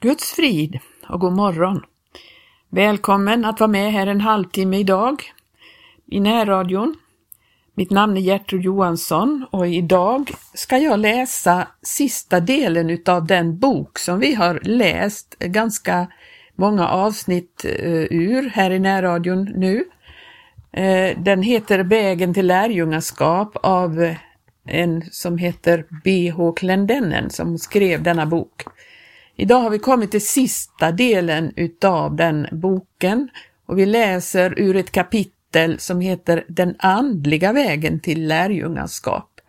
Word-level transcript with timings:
Guds 0.00 0.32
frid 0.32 0.78
och 1.08 1.20
god 1.20 1.32
morgon. 1.32 1.82
Välkommen 2.68 3.44
att 3.44 3.60
vara 3.60 3.70
med 3.70 3.92
här 3.92 4.06
en 4.06 4.20
halvtimme 4.20 4.78
idag 4.78 5.22
i 6.06 6.20
närradion. 6.20 6.96
Mitt 7.74 7.90
namn 7.90 8.16
är 8.16 8.20
Gertrud 8.20 8.62
Johansson 8.62 9.46
och 9.50 9.68
idag 9.68 10.30
ska 10.54 10.78
jag 10.78 10.98
läsa 10.98 11.68
sista 11.82 12.40
delen 12.40 12.90
utav 12.90 13.26
den 13.26 13.58
bok 13.58 13.98
som 13.98 14.18
vi 14.18 14.34
har 14.34 14.60
läst 14.62 15.38
ganska 15.38 16.06
många 16.54 16.88
avsnitt 16.88 17.64
eh, 17.64 18.04
ur 18.10 18.48
här 18.48 18.70
i 18.70 18.78
närradion 18.78 19.44
nu. 19.44 19.84
Eh, 20.72 21.18
den 21.18 21.42
heter 21.42 21.78
Vägen 21.78 22.34
till 22.34 22.46
lärjungaskap 22.46 23.56
av 23.62 24.14
en 24.64 25.02
som 25.10 25.38
heter 25.38 25.84
B.H. 26.04 26.52
Klendennen 26.52 27.30
som 27.30 27.58
skrev 27.58 28.02
denna 28.02 28.26
bok. 28.26 28.64
Idag 29.40 29.60
har 29.60 29.70
vi 29.70 29.78
kommit 29.78 30.10
till 30.10 30.26
sista 30.26 30.92
delen 30.92 31.52
utav 31.56 32.16
den 32.16 32.46
boken 32.52 33.28
och 33.66 33.78
vi 33.78 33.86
läser 33.86 34.58
ur 34.58 34.76
ett 34.76 34.92
kapitel 34.92 35.78
som 35.78 36.00
heter 36.00 36.44
Den 36.48 36.74
andliga 36.78 37.52
vägen 37.52 38.00
till 38.00 38.26
lärjungaskap. 38.26 39.40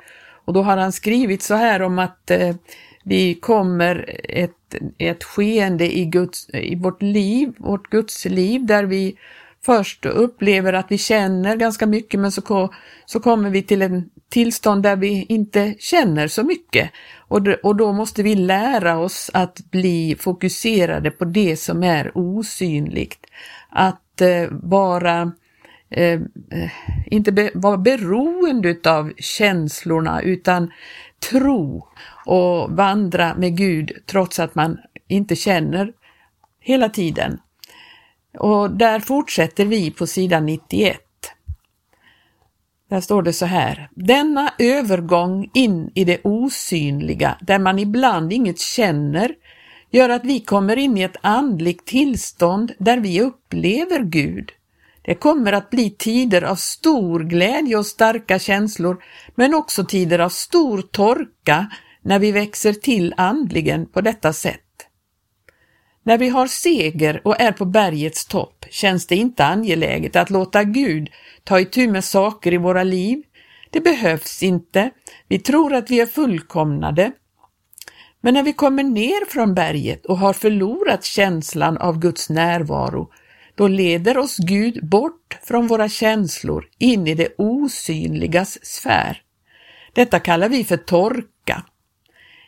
Och 0.45 0.53
då 0.53 0.61
har 0.61 0.77
han 0.77 0.91
skrivit 0.91 1.41
så 1.41 1.55
här 1.55 1.81
om 1.81 1.99
att 1.99 2.31
eh, 2.31 2.55
vi 3.03 3.35
kommer 3.35 4.15
ett, 4.23 4.75
ett 4.97 5.23
skeende 5.23 5.97
i, 5.97 6.05
Guds, 6.05 6.49
i 6.49 6.75
vårt 6.75 7.01
liv, 7.01 7.53
vårt 7.57 7.89
Guds 7.89 8.25
liv, 8.25 8.65
där 8.65 8.83
vi 8.83 9.17
först 9.65 10.05
upplever 10.05 10.73
att 10.73 10.91
vi 10.91 10.97
känner 10.97 11.55
ganska 11.55 11.85
mycket 11.85 12.19
men 12.19 12.31
så, 12.31 12.73
så 13.05 13.19
kommer 13.19 13.49
vi 13.49 13.63
till 13.63 13.81
en 13.81 14.09
tillstånd 14.29 14.83
där 14.83 14.95
vi 14.95 15.25
inte 15.29 15.75
känner 15.79 16.27
så 16.27 16.43
mycket. 16.43 16.91
Och, 17.17 17.47
och 17.63 17.75
då 17.75 17.93
måste 17.93 18.23
vi 18.23 18.35
lära 18.35 18.97
oss 18.97 19.31
att 19.33 19.71
bli 19.71 20.15
fokuserade 20.19 21.11
på 21.11 21.25
det 21.25 21.57
som 21.57 21.83
är 21.83 22.11
osynligt. 22.17 23.25
Att 23.69 24.21
eh, 24.21 24.47
vara 24.51 25.31
eh, 25.89 26.21
eh, 26.51 26.71
inte 27.05 27.31
be, 27.31 27.51
vara 27.53 27.77
beroende 27.77 28.75
av 28.85 29.13
känslorna 29.17 30.21
utan 30.21 30.71
tro 31.29 31.87
och 32.25 32.71
vandra 32.71 33.35
med 33.35 33.57
Gud 33.57 33.91
trots 34.05 34.39
att 34.39 34.55
man 34.55 34.77
inte 35.07 35.35
känner 35.35 35.93
hela 36.59 36.89
tiden. 36.89 37.39
Och 38.37 38.71
där 38.71 38.99
fortsätter 38.99 39.65
vi 39.65 39.91
på 39.91 40.07
sidan 40.07 40.45
91. 40.45 41.08
Där 42.89 43.01
står 43.01 43.21
det 43.21 43.33
så 43.33 43.45
här. 43.45 43.89
Denna 43.95 44.53
övergång 44.57 45.49
in 45.53 45.91
i 45.95 46.03
det 46.03 46.19
osynliga, 46.23 47.37
där 47.41 47.59
man 47.59 47.79
ibland 47.79 48.33
inget 48.33 48.59
känner, 48.59 49.35
gör 49.91 50.09
att 50.09 50.25
vi 50.25 50.39
kommer 50.39 50.77
in 50.77 50.97
i 50.97 51.01
ett 51.01 51.17
andligt 51.21 51.85
tillstånd 51.85 52.71
där 52.79 52.97
vi 52.97 53.21
upplever 53.21 53.99
Gud. 53.99 54.51
Det 55.01 55.15
kommer 55.15 55.53
att 55.53 55.69
bli 55.69 55.89
tider 55.89 56.41
av 56.41 56.55
stor 56.55 57.19
glädje 57.19 57.77
och 57.77 57.85
starka 57.85 58.39
känslor, 58.39 59.03
men 59.35 59.53
också 59.53 59.85
tider 59.85 60.19
av 60.19 60.29
stor 60.29 60.81
torka 60.81 61.67
när 62.01 62.19
vi 62.19 62.31
växer 62.31 62.73
till 62.73 63.13
andligen 63.17 63.85
på 63.85 64.01
detta 64.01 64.33
sätt. 64.33 64.68
När 66.03 66.17
vi 66.17 66.29
har 66.29 66.47
seger 66.47 67.21
och 67.27 67.41
är 67.41 67.51
på 67.51 67.65
bergets 67.65 68.25
topp 68.25 68.65
känns 68.69 69.07
det 69.07 69.15
inte 69.15 69.45
angeläget 69.45 70.15
att 70.15 70.29
låta 70.29 70.63
Gud 70.63 71.09
ta 71.43 71.59
itu 71.59 71.87
med 71.87 72.03
saker 72.03 72.53
i 72.53 72.57
våra 72.57 72.83
liv. 72.83 73.23
Det 73.69 73.81
behövs 73.81 74.43
inte. 74.43 74.89
Vi 75.27 75.39
tror 75.39 75.73
att 75.73 75.89
vi 75.91 75.99
är 75.99 76.05
fullkomnade. 76.05 77.11
Men 78.21 78.33
när 78.33 78.43
vi 78.43 78.53
kommer 78.53 78.83
ner 78.83 79.25
från 79.25 79.53
berget 79.53 80.05
och 80.05 80.17
har 80.17 80.33
förlorat 80.33 81.03
känslan 81.03 81.77
av 81.77 81.99
Guds 81.99 82.29
närvaro, 82.29 83.11
då 83.55 83.67
leder 83.67 84.17
oss 84.17 84.37
Gud 84.37 84.89
bort 84.89 85.37
från 85.43 85.67
våra 85.67 85.89
känslor 85.89 86.65
in 86.77 87.07
i 87.07 87.15
det 87.15 87.33
osynligas 87.37 88.65
sfär. 88.65 89.21
Detta 89.93 90.19
kallar 90.19 90.49
vi 90.49 90.63
för 90.63 90.77
torka. 90.77 91.63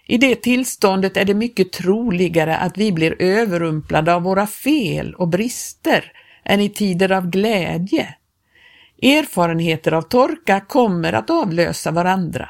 I 0.08 0.18
det 0.18 0.36
tillståndet 0.36 1.18
är 1.18 1.26
det 1.26 1.34
mycket 1.34 1.72
troligare 1.72 2.58
att 2.58 2.78
vi 2.78 2.92
blir 2.92 3.22
överrumplade 3.22 4.14
av 4.14 4.22
våra 4.22 4.48
fel 4.48 5.14
och 5.14 5.28
brister 5.28 6.12
än 6.46 6.60
i 6.60 6.70
tider 6.70 7.12
av 7.12 7.30
glädje. 7.30 8.16
Erfarenheter 9.02 9.92
av 9.92 10.02
torka 10.02 10.60
kommer 10.60 11.14
att 11.14 11.30
avlösa 11.30 11.92
varandra. 11.92 12.50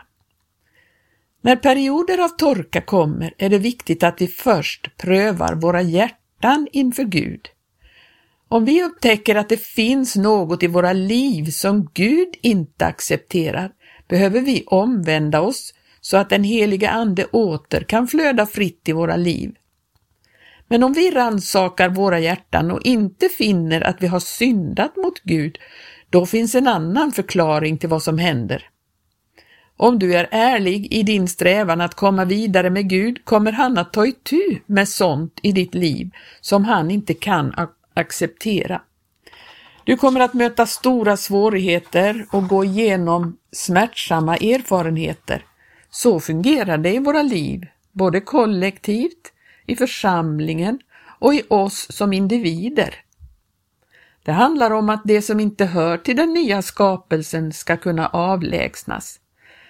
När 1.41 1.55
perioder 1.55 2.23
av 2.23 2.29
torka 2.29 2.81
kommer 2.81 3.33
är 3.37 3.49
det 3.49 3.57
viktigt 3.57 4.03
att 4.03 4.21
vi 4.21 4.27
först 4.27 4.97
prövar 4.97 5.55
våra 5.55 5.81
hjärtan 5.81 6.67
inför 6.71 7.03
Gud. 7.03 7.49
Om 8.47 8.65
vi 8.65 8.83
upptäcker 8.83 9.35
att 9.35 9.49
det 9.49 9.61
finns 9.61 10.15
något 10.15 10.63
i 10.63 10.67
våra 10.67 10.93
liv 10.93 11.45
som 11.45 11.89
Gud 11.93 12.29
inte 12.41 12.85
accepterar 12.85 13.71
behöver 14.07 14.41
vi 14.41 14.63
omvända 14.67 15.41
oss 15.41 15.73
så 16.01 16.17
att 16.17 16.29
den 16.29 16.43
heliga 16.43 16.89
Ande 16.89 17.25
åter 17.25 17.83
kan 17.83 18.07
flöda 18.07 18.45
fritt 18.45 18.89
i 18.89 18.91
våra 18.91 19.15
liv. 19.15 19.55
Men 20.67 20.83
om 20.83 20.93
vi 20.93 21.11
ransakar 21.11 21.89
våra 21.89 22.19
hjärtan 22.19 22.71
och 22.71 22.81
inte 22.83 23.29
finner 23.29 23.81
att 23.81 23.97
vi 24.01 24.07
har 24.07 24.19
syndat 24.19 24.95
mot 24.95 25.19
Gud, 25.23 25.57
då 26.09 26.25
finns 26.25 26.55
en 26.55 26.67
annan 26.67 27.11
förklaring 27.11 27.77
till 27.77 27.89
vad 27.89 28.03
som 28.03 28.17
händer. 28.17 28.69
Om 29.77 29.99
du 29.99 30.15
är 30.15 30.27
ärlig 30.31 30.93
i 30.93 31.03
din 31.03 31.27
strävan 31.27 31.81
att 31.81 31.95
komma 31.95 32.25
vidare 32.25 32.69
med 32.69 32.89
Gud 32.89 33.25
kommer 33.25 33.51
han 33.51 33.77
att 33.77 33.93
ta 33.93 34.05
itu 34.05 34.59
med 34.65 34.89
sånt 34.89 35.39
i 35.43 35.51
ditt 35.51 35.75
liv 35.75 36.09
som 36.41 36.65
han 36.65 36.91
inte 36.91 37.13
kan 37.13 37.53
acceptera. 37.93 38.81
Du 39.83 39.97
kommer 39.97 40.19
att 40.19 40.33
möta 40.33 40.65
stora 40.65 41.17
svårigheter 41.17 42.25
och 42.31 42.47
gå 42.47 42.65
igenom 42.65 43.37
smärtsamma 43.51 44.35
erfarenheter. 44.37 45.45
Så 45.91 46.19
fungerar 46.19 46.77
det 46.77 46.93
i 46.93 46.99
våra 46.99 47.21
liv, 47.21 47.67
både 47.91 48.21
kollektivt, 48.21 49.33
i 49.65 49.75
församlingen 49.75 50.79
och 51.19 51.33
i 51.33 51.43
oss 51.49 51.91
som 51.91 52.13
individer. 52.13 52.95
Det 54.23 54.31
handlar 54.31 54.71
om 54.71 54.89
att 54.89 55.01
det 55.05 55.21
som 55.21 55.39
inte 55.39 55.65
hör 55.65 55.97
till 55.97 56.15
den 56.15 56.33
nya 56.33 56.61
skapelsen 56.61 57.53
ska 57.53 57.77
kunna 57.77 58.07
avlägsnas. 58.07 59.19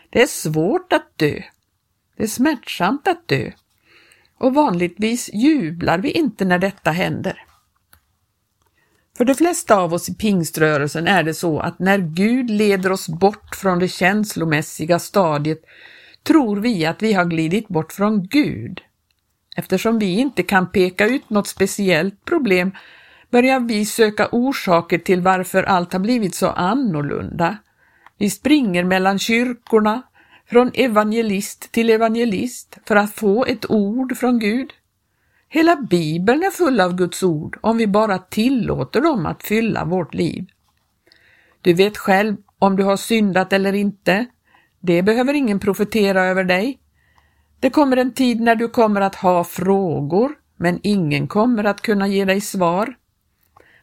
Det 0.09 0.21
är 0.21 0.27
svårt 0.27 0.93
att 0.93 1.17
dö. 1.17 1.41
Det 2.17 2.23
är 2.23 2.27
smärtsamt 2.27 3.07
att 3.07 3.27
dö. 3.27 3.51
Och 4.37 4.53
vanligtvis 4.53 5.29
jublar 5.33 5.97
vi 5.97 6.11
inte 6.11 6.45
när 6.45 6.59
detta 6.59 6.91
händer. 6.91 7.45
För 9.17 9.25
de 9.25 9.35
flesta 9.35 9.75
av 9.75 9.93
oss 9.93 10.09
i 10.09 10.15
pingströrelsen 10.15 11.07
är 11.07 11.23
det 11.23 11.33
så 11.33 11.59
att 11.59 11.79
när 11.79 11.97
Gud 11.97 12.49
leder 12.49 12.91
oss 12.91 13.07
bort 13.07 13.55
från 13.55 13.79
det 13.79 13.87
känslomässiga 13.87 14.99
stadiet 14.99 15.61
tror 16.23 16.57
vi 16.57 16.85
att 16.85 17.01
vi 17.01 17.13
har 17.13 17.25
glidit 17.25 17.67
bort 17.67 17.93
från 17.93 18.27
Gud. 18.27 18.81
Eftersom 19.55 19.99
vi 19.99 20.19
inte 20.19 20.43
kan 20.43 20.71
peka 20.71 21.07
ut 21.07 21.29
något 21.29 21.47
speciellt 21.47 22.25
problem 22.25 22.71
börjar 23.29 23.59
vi 23.59 23.85
söka 23.85 24.29
orsaker 24.31 24.97
till 24.97 25.21
varför 25.21 25.63
allt 25.63 25.93
har 25.93 25.99
blivit 25.99 26.35
så 26.35 26.47
annorlunda. 26.47 27.57
Vi 28.17 28.29
springer 28.29 28.83
mellan 28.83 29.19
kyrkorna, 29.19 30.01
från 30.45 30.71
evangelist 30.73 31.71
till 31.71 31.89
evangelist 31.89 32.77
för 32.85 32.95
att 32.95 33.13
få 33.13 33.45
ett 33.45 33.71
ord 33.71 34.17
från 34.17 34.39
Gud. 34.39 34.73
Hela 35.49 35.75
Bibeln 35.75 36.43
är 36.43 36.51
full 36.51 36.81
av 36.81 36.95
Guds 36.95 37.23
ord 37.23 37.57
om 37.61 37.77
vi 37.77 37.87
bara 37.87 38.17
tillåter 38.17 39.01
dem 39.01 39.25
att 39.25 39.43
fylla 39.43 39.85
vårt 39.85 40.13
liv. 40.13 40.45
Du 41.61 41.73
vet 41.73 41.97
själv 41.97 42.35
om 42.59 42.75
du 42.75 42.83
har 42.83 42.97
syndat 42.97 43.53
eller 43.53 43.73
inte. 43.73 44.25
Det 44.81 45.03
behöver 45.03 45.33
ingen 45.33 45.59
profetera 45.59 46.23
över 46.23 46.43
dig. 46.43 46.79
Det 47.59 47.69
kommer 47.69 47.97
en 47.97 48.13
tid 48.13 48.41
när 48.41 48.55
du 48.55 48.67
kommer 48.67 49.01
att 49.01 49.15
ha 49.15 49.43
frågor, 49.43 50.31
men 50.57 50.79
ingen 50.83 51.27
kommer 51.27 51.63
att 51.63 51.81
kunna 51.81 52.07
ge 52.07 52.25
dig 52.25 52.41
svar. 52.41 52.93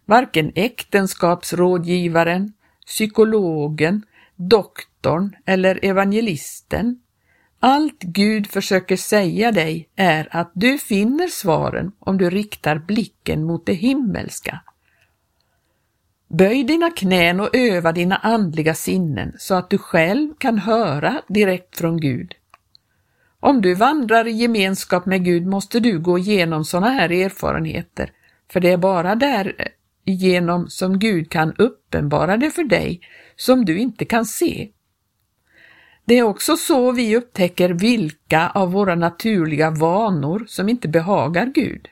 Varken 0.06 0.52
äktenskapsrådgivaren, 0.54 2.52
psykologen, 2.86 4.02
doktorn 4.36 5.36
eller 5.46 5.84
evangelisten. 5.84 7.00
Allt 7.60 8.02
Gud 8.02 8.46
försöker 8.46 8.96
säga 8.96 9.52
dig 9.52 9.88
är 9.96 10.28
att 10.30 10.50
du 10.54 10.78
finner 10.78 11.28
svaren 11.28 11.92
om 11.98 12.18
du 12.18 12.30
riktar 12.30 12.78
blicken 12.78 13.44
mot 13.44 13.66
det 13.66 13.72
himmelska. 13.72 14.60
Böj 16.28 16.64
dina 16.64 16.90
knän 16.90 17.40
och 17.40 17.56
öva 17.56 17.92
dina 17.92 18.16
andliga 18.16 18.74
sinnen 18.74 19.32
så 19.38 19.54
att 19.54 19.70
du 19.70 19.78
själv 19.78 20.34
kan 20.38 20.58
höra 20.58 21.22
direkt 21.28 21.78
från 21.78 22.00
Gud. 22.00 22.34
Om 23.40 23.62
du 23.62 23.74
vandrar 23.74 24.26
i 24.26 24.32
gemenskap 24.32 25.06
med 25.06 25.24
Gud 25.24 25.46
måste 25.46 25.80
du 25.80 25.98
gå 25.98 26.18
igenom 26.18 26.64
sådana 26.64 26.88
här 26.88 27.12
erfarenheter, 27.12 28.12
för 28.52 28.60
det 28.60 28.70
är 28.70 28.76
bara 28.76 29.14
där 29.14 29.54
genom 30.04 30.68
som 30.68 30.98
Gud 30.98 31.30
kan 31.30 31.54
uppenbara 31.58 32.36
det 32.36 32.50
för 32.50 32.64
dig 32.64 33.00
som 33.36 33.64
du 33.64 33.78
inte 33.78 34.04
kan 34.04 34.24
se. 34.24 34.68
Det 36.04 36.18
är 36.18 36.22
också 36.22 36.56
så 36.56 36.92
vi 36.92 37.16
upptäcker 37.16 37.70
vilka 37.70 38.50
av 38.50 38.72
våra 38.72 38.94
naturliga 38.94 39.70
vanor 39.70 40.44
som 40.46 40.68
inte 40.68 40.88
behagar 40.88 41.46
Gud. 41.46 41.88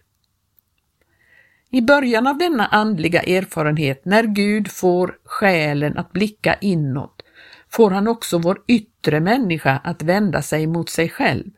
I 1.70 1.80
början 1.82 2.26
av 2.26 2.38
denna 2.38 2.66
andliga 2.66 3.22
erfarenhet, 3.22 4.04
när 4.04 4.22
Gud 4.22 4.70
får 4.70 5.18
själen 5.24 5.98
att 5.98 6.12
blicka 6.12 6.54
inåt, 6.54 7.22
får 7.68 7.90
han 7.90 8.08
också 8.08 8.38
vår 8.38 8.58
yttre 8.66 9.20
människa 9.20 9.80
att 9.84 10.02
vända 10.02 10.42
sig 10.42 10.66
mot 10.66 10.88
sig 10.88 11.08
själv. 11.08 11.50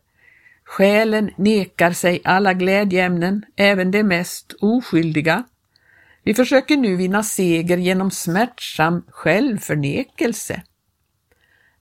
Själen 0.64 1.30
nekar 1.36 1.92
sig 1.92 2.20
alla 2.24 2.54
glädjeämnen, 2.54 3.44
även 3.56 3.90
de 3.90 4.02
mest 4.02 4.54
oskyldiga. 4.60 5.44
Vi 6.22 6.34
försöker 6.34 6.76
nu 6.76 6.96
vinna 6.96 7.22
seger 7.22 7.76
genom 7.76 8.10
smärtsam 8.10 9.02
självförnekelse. 9.08 10.62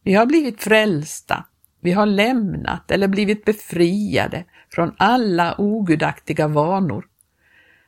Vi 0.04 0.14
har 0.14 0.26
blivit 0.26 0.64
frälsta, 0.64 1.46
vi 1.82 1.92
har 1.92 2.06
lämnat 2.06 2.92
eller 2.92 3.08
blivit 3.08 3.46
befriade 3.46 4.46
från 4.70 4.96
alla 4.98 5.56
ogudaktiga 5.58 6.48
vanor. 6.48 7.06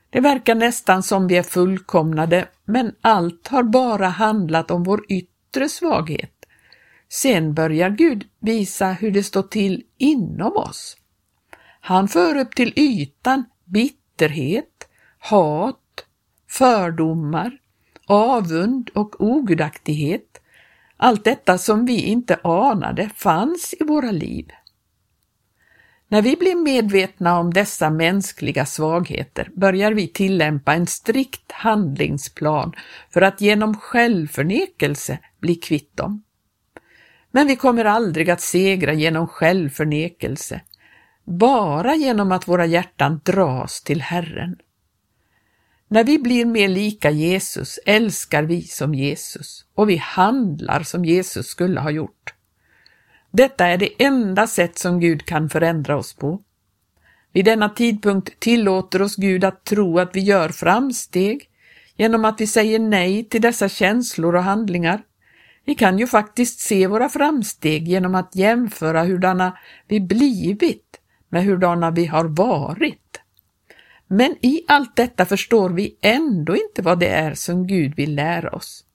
Det 0.10 0.20
verkar 0.20 0.56
nästan 0.56 1.04
som 1.04 1.28
vi 1.28 1.38
är 1.38 1.44
fullkomnade, 1.44 2.48
men 2.66 2.96
allt 3.02 3.48
har 3.48 3.64
bara 3.64 4.08
handlat 4.08 4.72
om 4.72 4.84
vår 4.84 5.06
yttre 5.10 5.70
svaghet. 5.70 6.46
Sen 7.10 7.54
börjar 7.54 7.90
Gud 7.90 8.28
visa 8.40 8.92
hur 8.92 9.12
det 9.12 9.24
står 9.24 9.44
till 9.44 9.84
inom 9.98 10.58
oss. 10.58 10.98
Han 11.80 12.08
för 12.08 12.38
upp 12.38 12.56
till 12.56 12.74
ytan 12.76 13.44
bitterhet, 13.66 14.88
hat, 15.20 16.06
fördomar, 16.50 17.58
avund 18.06 18.90
och 18.94 19.22
ogudaktighet. 19.22 20.42
Allt 20.98 21.24
detta 21.24 21.58
som 21.58 21.86
vi 21.86 22.02
inte 22.02 22.40
anade 22.44 23.10
fanns 23.16 23.76
i 23.80 23.84
våra 23.84 24.12
liv. 24.12 24.52
När 26.12 26.22
vi 26.22 26.36
blir 26.36 26.56
medvetna 26.56 27.40
om 27.40 27.54
dessa 27.54 27.90
mänskliga 27.90 28.66
svagheter 28.66 29.50
börjar 29.56 29.92
vi 29.92 30.08
tillämpa 30.08 30.74
en 30.74 30.88
strikt 30.88 31.52
handlingsplan 31.52 32.74
för 33.10 33.22
att 33.22 33.42
genom 33.42 33.78
självförnekelse 33.78 35.20
bli 35.40 35.56
kvitt 35.56 35.98
dem. 35.98 36.24
Men 37.32 37.48
vi 37.48 37.56
kommer 37.56 37.86
aldrig 37.86 38.30
att 38.30 38.42
segra 38.42 38.94
genom 38.94 39.28
självförnekelse, 39.28 40.62
bara 41.24 41.96
genom 41.96 42.32
att 42.32 42.48
våra 42.48 42.66
hjärtan 42.66 43.22
dras 43.26 43.84
till 43.84 44.02
Herren. 44.02 44.58
När 45.88 46.04
vi 46.04 46.20
blir 46.20 46.46
mer 46.46 46.68
lika 46.68 47.12
Jesus 47.12 47.80
älskar 47.86 48.44
vi 48.44 48.62
som 48.62 48.94
Jesus 48.94 49.66
och 49.76 49.90
vi 49.90 49.98
handlar 49.98 50.84
som 50.84 51.06
Jesus 51.06 51.48
skulle 51.48 51.80
ha 51.80 51.92
gjort. 51.92 52.34
Detta 53.32 53.68
är 53.68 53.78
det 53.78 54.04
enda 54.04 54.48
sätt 54.48 54.78
som 54.78 55.00
Gud 55.00 55.26
kan 55.26 55.50
förändra 55.50 55.98
oss 55.98 56.14
på. 56.14 56.42
Vid 57.34 57.46
denna 57.46 57.70
tidpunkt 57.70 58.40
tillåter 58.40 59.02
oss 59.02 59.16
Gud 59.16 59.44
att 59.44 59.64
tro 59.64 60.00
att 60.00 60.16
vi 60.16 60.20
gör 60.20 60.50
framsteg 60.50 61.50
genom 61.96 62.26
att 62.26 62.42
vi 62.42 62.48
säger 62.48 62.80
nej 62.80 63.24
till 63.24 63.42
dessa 63.42 63.70
känslor 63.70 64.36
och 64.36 64.44
handlingar. 64.44 65.02
Vi 65.66 65.76
kan 65.76 66.00
ju 66.00 66.08
faktiskt 66.08 66.60
se 66.60 66.88
våra 66.88 67.10
framsteg 67.10 67.88
genom 67.88 68.16
att 68.16 68.36
jämföra 68.36 69.04
hurdana 69.04 69.58
vi 69.88 70.00
blivit 70.00 71.00
med 71.30 71.44
hurdana 71.44 71.92
vi 71.92 72.06
har 72.06 72.26
varit. 72.26 73.22
Men 74.08 74.36
i 74.42 74.66
allt 74.68 74.96
detta 74.96 75.26
förstår 75.26 75.70
vi 75.70 75.98
ändå 76.02 76.56
inte 76.56 76.82
vad 76.82 77.00
det 77.00 77.08
är 77.08 77.34
som 77.34 77.68
Gud 77.68 77.96
vill 77.96 78.16
lära 78.16 78.50
oss. 78.50 78.86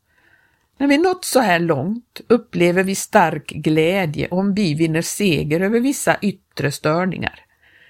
När 0.78 0.86
vi 0.86 0.98
nått 0.98 1.24
så 1.24 1.40
här 1.40 1.58
långt 1.58 2.20
upplever 2.28 2.84
vi 2.84 2.94
stark 2.94 3.46
glädje 3.46 4.28
om 4.30 4.54
vi 4.54 4.74
vinner 4.74 5.02
seger 5.02 5.60
över 5.60 5.80
vissa 5.80 6.16
yttre 6.22 6.72
störningar. 6.72 7.40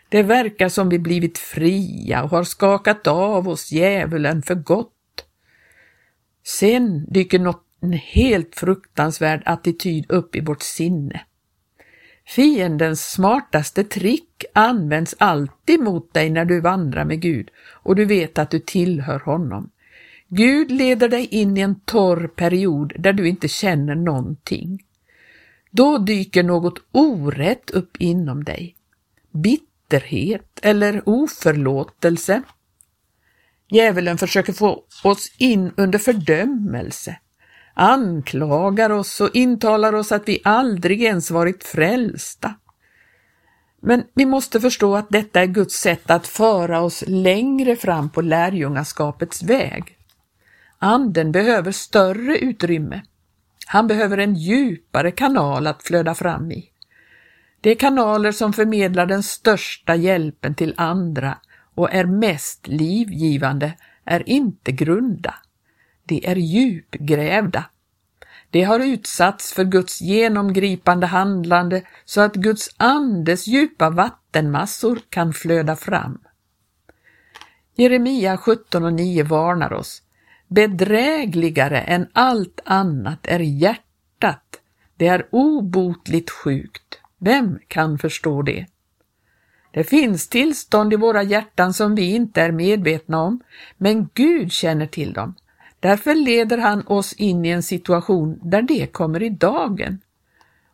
Det 0.09 0.23
verkar 0.23 0.69
som 0.69 0.89
vi 0.89 0.99
blivit 0.99 1.39
fria 1.39 2.23
och 2.23 2.31
har 2.31 2.45
skakat 2.45 3.07
av 3.07 3.49
oss 3.49 3.73
djävulen 3.73 4.43
för 4.43 4.55
gott. 4.55 4.91
Sen 6.45 7.07
dyker 7.13 7.39
något 7.39 7.65
en 7.81 7.93
helt 7.93 8.55
fruktansvärd 8.55 9.43
attityd 9.45 10.11
upp 10.11 10.37
i 10.37 10.41
vårt 10.41 10.63
sinne. 10.63 11.21
Fiendens 12.27 13.11
smartaste 13.11 13.85
trick 13.85 14.45
används 14.55 15.15
alltid 15.19 15.81
mot 15.81 16.15
dig 16.15 16.31
när 16.31 16.45
du 16.45 16.61
vandrar 16.61 17.05
med 17.05 17.21
Gud 17.21 17.51
och 17.83 17.97
du 17.97 18.05
vet 18.05 18.39
att 18.39 18.51
du 18.51 18.59
tillhör 18.59 19.19
honom. 19.19 19.71
Gud 20.29 20.71
leder 20.71 21.09
dig 21.09 21.27
in 21.27 21.57
i 21.57 21.61
en 21.61 21.81
torr 21.81 22.27
period 22.27 22.93
där 22.99 23.13
du 23.13 23.29
inte 23.29 23.49
känner 23.49 23.95
någonting. 23.95 24.83
Då 25.71 25.99
dyker 25.99 26.43
något 26.43 26.79
orätt 26.93 27.71
upp 27.71 27.97
inom 27.99 28.45
dig. 28.45 28.77
Bitterhet 29.31 30.59
eller 30.63 31.03
oförlåtelse. 31.07 32.43
Djävulen 33.69 34.19
försöker 34.19 34.53
få 34.53 34.85
oss 35.05 35.33
in 35.39 35.73
under 35.77 35.99
fördömelse, 35.99 37.17
anklagar 37.75 38.91
oss 38.91 39.21
och 39.21 39.31
intalar 39.35 39.93
oss 39.93 40.13
att 40.13 40.29
vi 40.29 40.41
aldrig 40.45 41.03
ens 41.03 41.31
varit 41.31 41.65
frälsta. 41.65 42.55
Men 43.81 44.05
vi 44.15 44.25
måste 44.25 44.61
förstå 44.61 44.97
att 44.97 45.11
detta 45.11 45.41
är 45.41 45.47
Guds 45.47 45.75
sätt 45.75 46.11
att 46.11 46.27
föra 46.27 46.81
oss 46.81 47.05
längre 47.07 47.77
fram 47.77 48.11
på 48.11 48.21
lärjungaskapets 48.21 49.43
väg. 49.43 49.99
Anden 50.79 51.33
behöver 51.33 51.73
större 51.73 52.39
utrymme. 52.39 53.03
Han 53.67 53.87
behöver 53.87 54.19
en 54.19 54.35
djupare 54.35 55.11
kanal 55.11 55.67
att 55.67 55.83
flöda 55.83 56.15
fram 56.15 56.53
i. 56.53 56.71
De 57.61 57.75
kanaler 57.75 58.33
som 58.33 58.53
förmedlar 58.53 59.07
den 59.07 59.23
största 59.23 59.95
hjälpen 59.95 60.55
till 60.55 60.75
andra 60.77 61.39
och 61.75 61.93
är 61.93 62.05
mest 62.05 62.67
livgivande 62.69 63.73
är 64.05 64.29
inte 64.29 64.73
grunda. 64.73 65.35
De 66.05 66.27
är 66.27 66.37
djupgrävda. 66.37 67.65
De 68.51 68.63
har 68.63 68.81
utsatts 68.81 69.53
för 69.53 69.65
Guds 69.65 70.01
genomgripande 70.01 71.07
handlande 71.07 71.83
så 72.05 72.21
att 72.21 72.35
Guds 72.35 72.69
andes 72.77 73.47
djupa 73.47 73.91
vattenmassor 73.91 74.99
kan 75.09 75.33
flöda 75.33 75.77
fram. 75.77 76.19
Jeremia 77.75 78.37
17 78.37 78.85
och 78.85 78.93
9 78.93 79.25
varnar 79.25 79.73
oss. 79.73 80.03
Bedrägligare 80.49 81.81
än 81.81 82.07
allt 82.13 82.61
annat 82.65 83.27
är 83.27 83.41
hjärtat. 83.41 84.61
Det 84.97 85.07
är 85.07 85.27
obotligt 85.31 86.31
sjukt. 86.31 87.01
Vem 87.19 87.59
kan 87.69 87.99
förstå 87.99 88.43
det? 88.43 88.67
Det 89.73 89.85
finns 89.85 90.29
tillstånd 90.29 90.93
i 90.93 90.97
våra 90.97 91.23
hjärtan 91.23 91.75
som 91.75 91.95
vi 91.95 92.15
inte 92.15 92.43
är 92.43 92.53
medvetna 92.53 93.21
om, 93.21 93.41
men 93.77 94.09
Gud 94.15 94.53
känner 94.53 94.87
till 94.87 95.13
dem. 95.13 95.35
Därför 95.81 96.15
leder 96.15 96.59
han 96.59 96.87
oss 96.87 97.13
in 97.13 97.45
i 97.45 97.49
en 97.49 97.63
situation 97.63 98.41
där 98.43 98.63
det 98.63 98.87
kommer 98.93 99.23
i 99.23 99.29
dagen. 99.29 99.99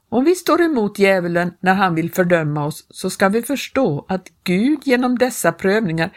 Om 0.08 0.24
vi 0.24 0.34
står 0.34 0.62
emot 0.62 0.98
djävulen 0.98 1.52
när 1.60 1.74
han 1.74 1.94
vill 1.94 2.12
fördöma 2.12 2.66
oss 2.66 2.86
så 2.90 3.10
ska 3.10 3.28
vi 3.28 3.42
förstå 3.42 4.04
att 4.08 4.28
Gud 4.44 4.78
genom 4.84 5.18
dessa 5.18 5.52
prövningar 5.52 6.10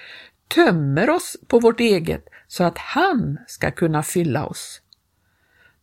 tömmer 0.48 1.10
oss 1.10 1.38
på 1.48 1.60
vårt 1.60 1.80
eget 1.80 2.26
så 2.54 2.64
att 2.64 2.78
han 2.78 3.40
ska 3.48 3.72
kunna 3.72 4.04
fylla 4.04 4.46
oss. 4.46 4.82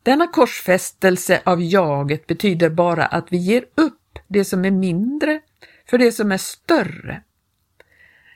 Denna 0.03 0.27
korsfästelse 0.27 1.43
av 1.45 1.63
jaget 1.63 2.27
betyder 2.27 2.71
bara 2.71 3.07
att 3.07 3.33
vi 3.33 3.37
ger 3.37 3.65
upp 3.75 4.19
det 4.29 4.45
som 4.45 4.65
är 4.65 4.71
mindre 4.71 5.41
för 5.87 5.99
det 5.99 6.13
som 6.13 6.33
är 6.33 6.37
större. 6.37 7.23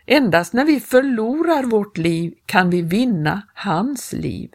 Endast 0.06 0.52
när 0.52 0.64
vi 0.64 0.80
förlorar 0.80 1.62
vårt 1.62 1.98
liv 1.98 2.34
kan 2.46 2.70
vi 2.70 2.82
vinna 2.82 3.42
hans 3.54 4.12
liv. 4.12 4.50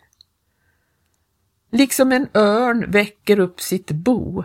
Liksom 1.71 2.11
en 2.11 2.27
örn 2.33 2.91
väcker 2.91 3.39
upp 3.39 3.61
sitt 3.61 3.91
bo. 3.91 4.43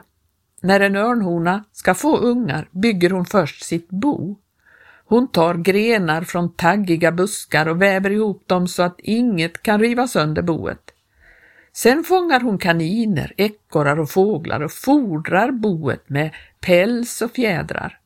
När 0.61 0.81
en 0.81 0.97
örnhona 0.97 1.65
ska 1.73 1.95
få 1.95 2.17
ungar 2.17 2.69
bygger 2.71 3.11
hon 3.11 3.27
först 3.27 3.65
sitt 3.65 3.89
bo. 3.89 4.39
Hon 5.07 5.29
tar 5.29 5.55
grenar 5.55 6.23
från 6.23 6.53
taggiga 6.53 7.13
buskar 7.13 7.69
och 7.69 7.83
väver 7.83 8.11
ihop 8.11 8.43
dem 8.49 8.69
så 8.69 8.83
att 8.83 9.01
inget 9.01 9.63
kan 9.63 9.81
riva 9.81 10.09
sönder 10.09 10.43
boet. 10.43 10.91
Sen 11.73 12.05
fångar 12.05 12.41
hon 12.41 12.59
kaniner, 12.59 13.33
ekorrar 13.37 14.01
och 14.01 14.11
fåglar 14.11 14.61
och 14.61 14.73
fodrar 14.73 15.51
boet 15.51 16.09
med 16.09 16.31
päls 16.61 17.23
och 17.23 17.31
fjädrar. 17.31 17.99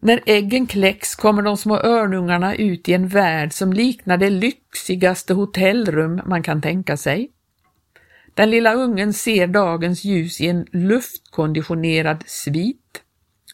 När 0.00 0.20
äggen 0.26 0.66
kläcks 0.66 1.14
kommer 1.14 1.42
de 1.42 1.56
små 1.56 1.76
örnungarna 1.76 2.54
ut 2.54 2.88
i 2.88 2.92
en 2.92 3.08
värld 3.08 3.52
som 3.52 3.72
liknar 3.72 4.16
det 4.16 4.30
lyxigaste 4.30 5.34
hotellrum 5.34 6.20
man 6.26 6.42
kan 6.42 6.62
tänka 6.62 6.96
sig. 6.96 7.30
Den 8.34 8.50
lilla 8.50 8.74
ungen 8.74 9.12
ser 9.12 9.46
dagens 9.46 10.04
ljus 10.04 10.40
i 10.40 10.46
en 10.48 10.66
luftkonditionerad 10.72 12.24
svit 12.26 13.02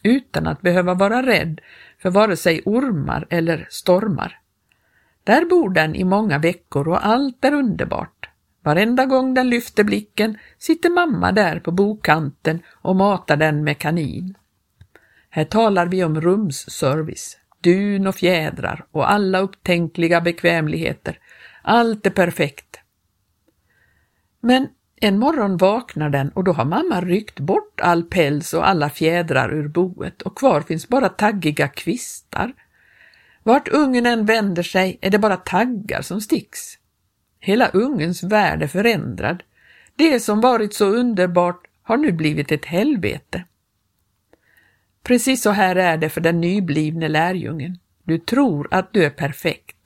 utan 0.03 0.47
att 0.47 0.61
behöva 0.61 0.93
vara 0.93 1.25
rädd 1.25 1.61
för 2.01 2.09
vare 2.09 2.37
sig 2.37 2.61
ormar 2.65 3.27
eller 3.29 3.67
stormar. 3.69 4.39
Där 5.23 5.45
bor 5.45 5.69
den 5.69 5.95
i 5.95 6.03
många 6.03 6.39
veckor 6.39 6.87
och 6.87 7.05
allt 7.05 7.45
är 7.45 7.53
underbart. 7.53 8.29
Varenda 8.63 9.05
gång 9.05 9.33
den 9.33 9.49
lyfter 9.49 9.83
blicken 9.83 10.37
sitter 10.57 10.89
mamma 10.89 11.31
där 11.31 11.59
på 11.59 11.71
bokanten 11.71 12.61
och 12.81 12.95
matar 12.95 13.37
den 13.37 13.63
med 13.63 13.77
kanin. 13.77 14.35
Här 15.29 15.45
talar 15.45 15.85
vi 15.85 16.03
om 16.03 16.21
rumsservice, 16.21 17.37
dun 17.61 18.07
och 18.07 18.15
fjädrar 18.15 18.85
och 18.91 19.11
alla 19.11 19.39
upptänkliga 19.39 20.21
bekvämligheter. 20.21 21.19
Allt 21.61 22.05
är 22.05 22.09
perfekt. 22.09 22.79
Men 24.39 24.67
en 25.01 25.19
morgon 25.19 25.57
vaknar 25.57 26.09
den 26.09 26.29
och 26.29 26.43
då 26.43 26.51
har 26.51 26.65
mamma 26.65 27.01
ryckt 27.01 27.39
bort 27.39 27.79
all 27.81 28.03
päls 28.03 28.53
och 28.53 28.67
alla 28.67 28.89
fjädrar 28.89 29.53
ur 29.53 29.67
boet 29.67 30.21
och 30.21 30.37
kvar 30.37 30.61
finns 30.61 30.87
bara 30.87 31.09
taggiga 31.09 31.67
kvistar. 31.67 32.53
Vart 33.43 33.67
ungen 33.67 34.05
än 34.05 34.25
vänder 34.25 34.63
sig 34.63 34.97
är 35.01 35.09
det 35.09 35.19
bara 35.19 35.37
taggar 35.37 36.01
som 36.01 36.21
sticks. 36.21 36.77
Hela 37.39 37.67
ungens 37.67 38.23
värld 38.23 38.63
är 38.63 38.67
förändrad. 38.67 39.43
Det 39.95 40.19
som 40.19 40.41
varit 40.41 40.73
så 40.73 40.85
underbart 40.85 41.61
har 41.83 41.97
nu 41.97 42.11
blivit 42.11 42.51
ett 42.51 42.65
helvete. 42.65 43.43
Precis 45.03 45.41
så 45.41 45.49
här 45.49 45.75
är 45.75 45.97
det 45.97 46.09
för 46.09 46.21
den 46.21 46.41
nyblivne 46.41 47.07
lärjungen. 47.07 47.77
Du 48.03 48.17
tror 48.17 48.67
att 48.71 48.93
du 48.93 49.05
är 49.05 49.09
perfekt. 49.09 49.78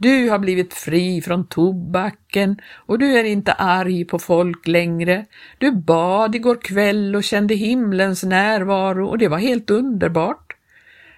Du 0.00 0.30
har 0.30 0.38
blivit 0.38 0.74
fri 0.74 1.22
från 1.22 1.46
tobaken 1.46 2.60
och 2.86 2.98
du 2.98 3.18
är 3.18 3.24
inte 3.24 3.52
arg 3.52 4.04
på 4.04 4.18
folk 4.18 4.66
längre. 4.66 5.26
Du 5.58 5.72
bad 5.72 6.34
igår 6.34 6.62
kväll 6.62 7.16
och 7.16 7.24
kände 7.24 7.54
himlens 7.54 8.22
närvaro 8.22 9.08
och 9.08 9.18
det 9.18 9.28
var 9.28 9.38
helt 9.38 9.70
underbart. 9.70 10.56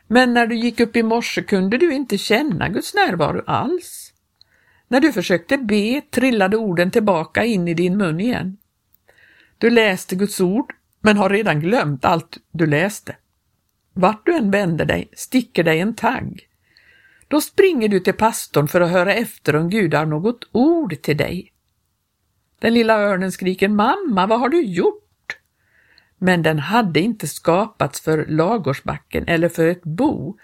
Men 0.07 0.35
när 0.35 0.47
du 0.47 0.57
gick 0.57 0.81
upp 0.81 0.97
i 0.97 1.03
morse 1.03 1.43
kunde 1.43 1.79
du 1.79 1.93
inte 1.95 2.19
känna 2.19 2.69
Guds 2.69 2.95
närvaro 2.95 3.43
alls. 3.47 4.13
När 4.89 5.01
du 5.01 5.13
försökte 5.13 5.59
be 5.59 6.01
trillade 6.11 6.57
orden 6.57 6.91
tillbaka 6.91 7.45
in 7.45 7.69
i 7.69 7.75
din 7.75 7.97
mun 7.97 8.21
igen. 8.21 8.57
Du 9.59 9.71
läste 9.71 10.17
Guds 10.17 10.41
ord 10.41 10.73
men 11.01 11.17
har 11.17 11.31
redan 11.31 11.61
glömt 11.61 12.05
allt 12.05 12.39
du 12.53 12.67
läste. 12.67 13.17
Vart 13.93 14.27
du 14.27 14.35
än 14.35 14.51
vänder 14.51 14.85
dig 14.85 15.09
sticker 15.13 15.65
dig 15.65 15.81
en 15.81 15.95
tagg. 15.95 16.50
Då 17.31 17.41
springer 17.41 17.89
du 17.89 18.01
till 18.01 18.15
pastorn 18.15 18.69
för 18.69 18.81
att 18.81 18.91
höra 18.91 19.15
efter 19.15 19.57
om 19.57 19.71
Gud 19.71 19.95
har 19.95 20.07
något 20.07 20.49
ord 20.53 21.03
till 21.03 21.17
dig. 21.17 21.53
Den 22.59 22.75
lilla 22.75 22.99
örnen 22.99 23.33
skriker 23.33 23.69
Mamma, 23.69 24.27
vad 24.27 24.41
har 24.41 24.49
du 24.49 24.63
gjort? 24.63 25.39
Men 26.19 26.43
den 26.43 26.59
hade 26.59 27.01
inte 27.01 27.29
skapats 27.29 28.01
för 28.01 28.27
lagårdsbacken 28.27 29.29
eller 29.29 29.49
för 29.49 29.67
ett 29.67 29.83
bo. 29.83 30.39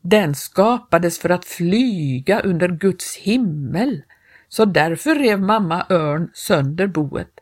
Den 0.00 0.34
skapades 0.34 1.18
för 1.18 1.30
att 1.30 1.44
flyga 1.44 2.40
under 2.40 2.68
Guds 2.68 3.16
himmel. 3.16 4.02
Så 4.48 4.64
därför 4.64 5.14
rev 5.14 5.40
mamma 5.40 5.86
örn 5.90 6.30
sönder 6.34 6.86
boet. 6.86 7.40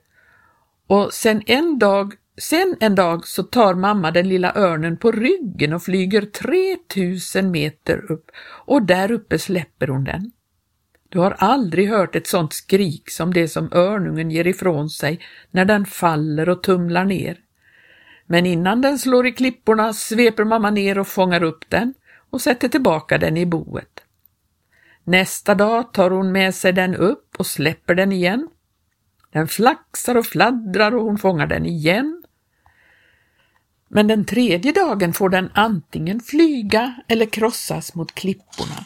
Och 0.87 1.13
sen 1.13 1.43
en 1.47 1.79
dag 1.79 2.15
Sen 2.39 2.77
en 2.81 2.95
dag 2.95 3.27
så 3.27 3.43
tar 3.43 3.75
mamma 3.75 4.11
den 4.11 4.29
lilla 4.29 4.55
örnen 4.55 4.97
på 4.97 5.13
ryggen 5.13 5.73
och 5.73 5.83
flyger 5.83 6.23
3000 6.23 7.51
meter 7.51 8.13
upp 8.13 8.31
och 8.67 8.83
där 8.83 9.13
uppe 9.13 9.39
släpper 9.39 9.89
hon 9.89 10.05
den. 10.05 10.31
Du 11.09 11.19
har 11.19 11.31
aldrig 11.39 11.89
hört 11.89 12.17
ett 12.17 12.27
sånt 12.27 12.53
skrik 12.53 13.11
som 13.11 13.35
det 13.35 13.49
som 13.49 13.73
örnungen 13.73 14.31
ger 14.31 14.47
ifrån 14.47 14.91
sig 14.91 15.21
när 15.51 15.65
den 15.65 15.87
faller 15.87 16.49
och 16.49 16.63
tumlar 16.63 17.05
ner. 17.05 17.39
Men 18.27 18.47
innan 18.47 18.81
den 18.81 18.99
slår 18.99 19.27
i 19.27 19.33
klipporna 19.33 19.93
sveper 19.93 20.45
mamma 20.45 20.71
ner 20.71 20.99
och 20.99 21.09
fångar 21.09 21.43
upp 21.43 21.71
den 21.71 21.95
och 22.31 22.41
sätter 22.41 22.69
tillbaka 22.69 23.19
den 23.19 23.37
i 23.37 23.47
boet. 23.47 24.05
Nästa 25.05 25.55
dag 25.55 25.93
tar 25.93 26.11
hon 26.11 26.33
med 26.33 26.55
sig 26.55 26.73
den 26.73 26.95
upp 26.95 27.37
och 27.39 27.47
släpper 27.47 27.95
den 27.95 28.13
igen. 28.13 28.49
Den 29.33 29.49
flaxar 29.49 30.17
och 30.17 30.27
fladdrar 30.27 30.95
och 30.95 31.05
hon 31.05 31.19
fångar 31.19 31.47
den 31.47 31.67
igen 31.67 32.18
men 33.89 34.07
den 34.07 34.25
tredje 34.25 34.73
dagen 34.73 35.13
får 35.13 35.29
den 35.29 35.51
antingen 35.55 36.21
flyga 36.21 36.95
eller 37.09 37.27
krossas 37.27 37.95
mot 37.95 38.15
klipporna. 38.15 38.85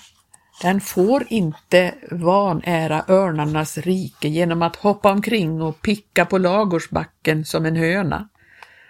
Den 0.63 0.81
får 0.81 1.27
inte 1.29 1.95
vanära 2.11 3.05
örnarnas 3.09 3.79
rike 3.79 4.29
genom 4.29 4.63
att 4.63 4.77
hoppa 4.77 5.13
omkring 5.13 5.63
och 5.63 5.83
picka 5.83 6.27
på 6.27 6.39
lagårsbacken 6.39 7.45
som 7.45 7.67
en 7.67 7.77
höna. 7.77 8.29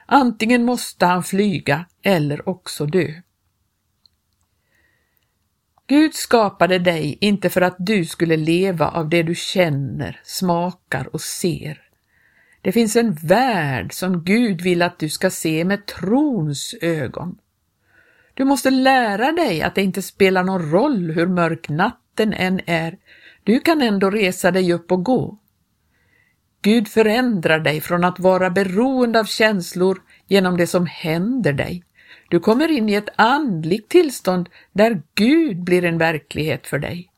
Antingen 0.06 0.64
måste 0.64 1.06
han 1.06 1.22
flyga 1.22 1.84
eller 2.02 2.48
också 2.48 2.86
dö. 2.86 3.14
Gud 5.86 6.14
skapade 6.14 6.78
dig 6.78 7.18
inte 7.20 7.50
för 7.50 7.60
att 7.60 7.76
du 7.78 8.04
skulle 8.04 8.36
leva 8.36 8.88
av 8.88 9.08
det 9.08 9.22
du 9.22 9.34
känner, 9.34 10.20
smakar 10.24 11.14
och 11.14 11.20
ser. 11.20 11.91
Det 12.62 12.72
finns 12.72 12.96
en 12.96 13.12
värld 13.12 13.92
som 13.92 14.24
Gud 14.24 14.60
vill 14.60 14.82
att 14.82 14.98
du 14.98 15.08
ska 15.08 15.30
se 15.30 15.64
med 15.64 15.86
trons 15.86 16.74
ögon. 16.80 17.38
Du 18.34 18.44
måste 18.44 18.70
lära 18.70 19.32
dig 19.32 19.62
att 19.62 19.74
det 19.74 19.82
inte 19.82 20.02
spelar 20.02 20.44
någon 20.44 20.70
roll 20.70 21.10
hur 21.10 21.26
mörk 21.26 21.68
natten 21.68 22.32
än 22.32 22.60
är. 22.66 22.98
Du 23.44 23.60
kan 23.60 23.82
ändå 23.82 24.10
resa 24.10 24.50
dig 24.50 24.72
upp 24.72 24.92
och 24.92 25.04
gå. 25.04 25.38
Gud 26.62 26.88
förändrar 26.88 27.60
dig 27.60 27.80
från 27.80 28.04
att 28.04 28.20
vara 28.20 28.50
beroende 28.50 29.20
av 29.20 29.24
känslor 29.24 30.02
genom 30.26 30.56
det 30.56 30.66
som 30.66 30.86
händer 30.86 31.52
dig. 31.52 31.84
Du 32.28 32.40
kommer 32.40 32.70
in 32.70 32.88
i 32.88 32.94
ett 32.94 33.08
andligt 33.16 33.88
tillstånd 33.88 34.48
där 34.72 35.02
Gud 35.14 35.64
blir 35.64 35.84
en 35.84 35.98
verklighet 35.98 36.66
för 36.66 36.78
dig. 36.78 37.11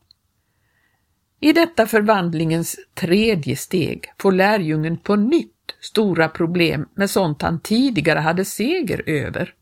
I 1.39 1.53
detta 1.53 1.87
förvandlingens 1.87 2.75
tredje 2.93 3.55
steg 3.55 4.05
får 4.19 4.31
lärjungen 4.31 4.97
på 4.97 5.15
nytt 5.15 5.51
stora 5.79 6.29
problem 6.29 6.89
med 6.93 7.09
sånt 7.09 7.41
han 7.41 7.59
tidigare 7.59 8.19
hade 8.19 8.45
seger 8.45 9.03
över. 9.05 9.53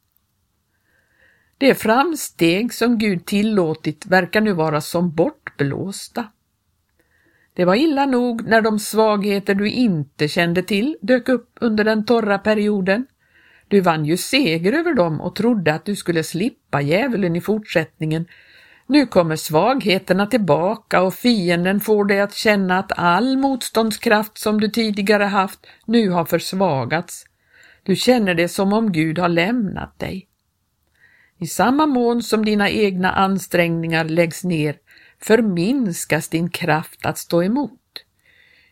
De 1.57 1.75
framsteg 1.75 2.73
som 2.73 2.97
Gud 2.97 3.25
tillåtit 3.25 4.05
verkar 4.05 4.41
nu 4.41 4.53
vara 4.53 4.81
som 4.81 5.11
bortblåsta. 5.15 6.27
Det 7.53 7.65
var 7.65 7.75
illa 7.75 8.05
nog 8.05 8.47
när 8.47 8.61
de 8.61 8.79
svagheter 8.79 9.55
du 9.55 9.69
inte 9.69 10.27
kände 10.27 10.63
till 10.63 10.97
dök 11.01 11.29
upp 11.29 11.57
under 11.61 11.83
den 11.83 12.05
torra 12.05 12.37
perioden. 12.37 13.05
Du 13.67 13.81
vann 13.81 14.05
ju 14.05 14.17
seger 14.17 14.73
över 14.73 14.93
dem 14.93 15.21
och 15.21 15.35
trodde 15.35 15.73
att 15.73 15.85
du 15.85 15.95
skulle 15.95 16.23
slippa 16.23 16.81
djävulen 16.81 17.35
i 17.35 17.41
fortsättningen 17.41 18.25
nu 18.87 19.05
kommer 19.05 19.35
svagheterna 19.35 20.27
tillbaka 20.27 21.01
och 21.01 21.13
fienden 21.13 21.79
får 21.79 22.05
dig 22.05 22.21
att 22.21 22.33
känna 22.33 22.79
att 22.79 22.91
all 22.91 23.37
motståndskraft 23.37 24.37
som 24.37 24.61
du 24.61 24.67
tidigare 24.67 25.23
haft 25.23 25.65
nu 25.85 26.09
har 26.09 26.25
försvagats. 26.25 27.25
Du 27.83 27.95
känner 27.95 28.33
det 28.33 28.47
som 28.47 28.73
om 28.73 28.91
Gud 28.91 29.19
har 29.19 29.29
lämnat 29.29 29.99
dig. 29.99 30.27
I 31.39 31.47
samma 31.47 31.85
mån 31.85 32.23
som 32.23 32.45
dina 32.45 32.69
egna 32.69 33.11
ansträngningar 33.11 34.05
läggs 34.05 34.43
ner 34.43 34.75
förminskas 35.21 36.29
din 36.29 36.49
kraft 36.49 37.05
att 37.05 37.17
stå 37.17 37.43
emot. 37.43 37.79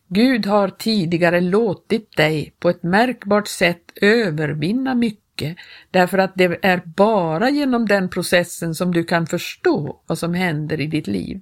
Gud 0.08 0.46
har 0.46 0.70
tidigare 0.70 1.42
låtit 1.42 2.18
dig 2.18 2.56
på 2.60 2.70
ett 2.70 2.84
märkbart 2.84 3.48
sätt 3.48 3.92
övervinna 4.02 4.96
mycket 4.96 5.22
mycket 5.42 5.58
därför 5.92 6.18
att 6.18 6.32
det 6.36 6.60
är 6.62 6.82
bara 6.86 7.50
genom 7.50 7.88
den 7.88 8.10
processen 8.10 8.76
som 8.76 8.94
du 8.94 9.04
kan 9.04 9.28
förstå 9.28 10.02
vad 10.08 10.18
som 10.18 10.34
händer 10.34 10.82
i 10.82 10.88
ditt 10.88 11.08
liv. 11.08 11.42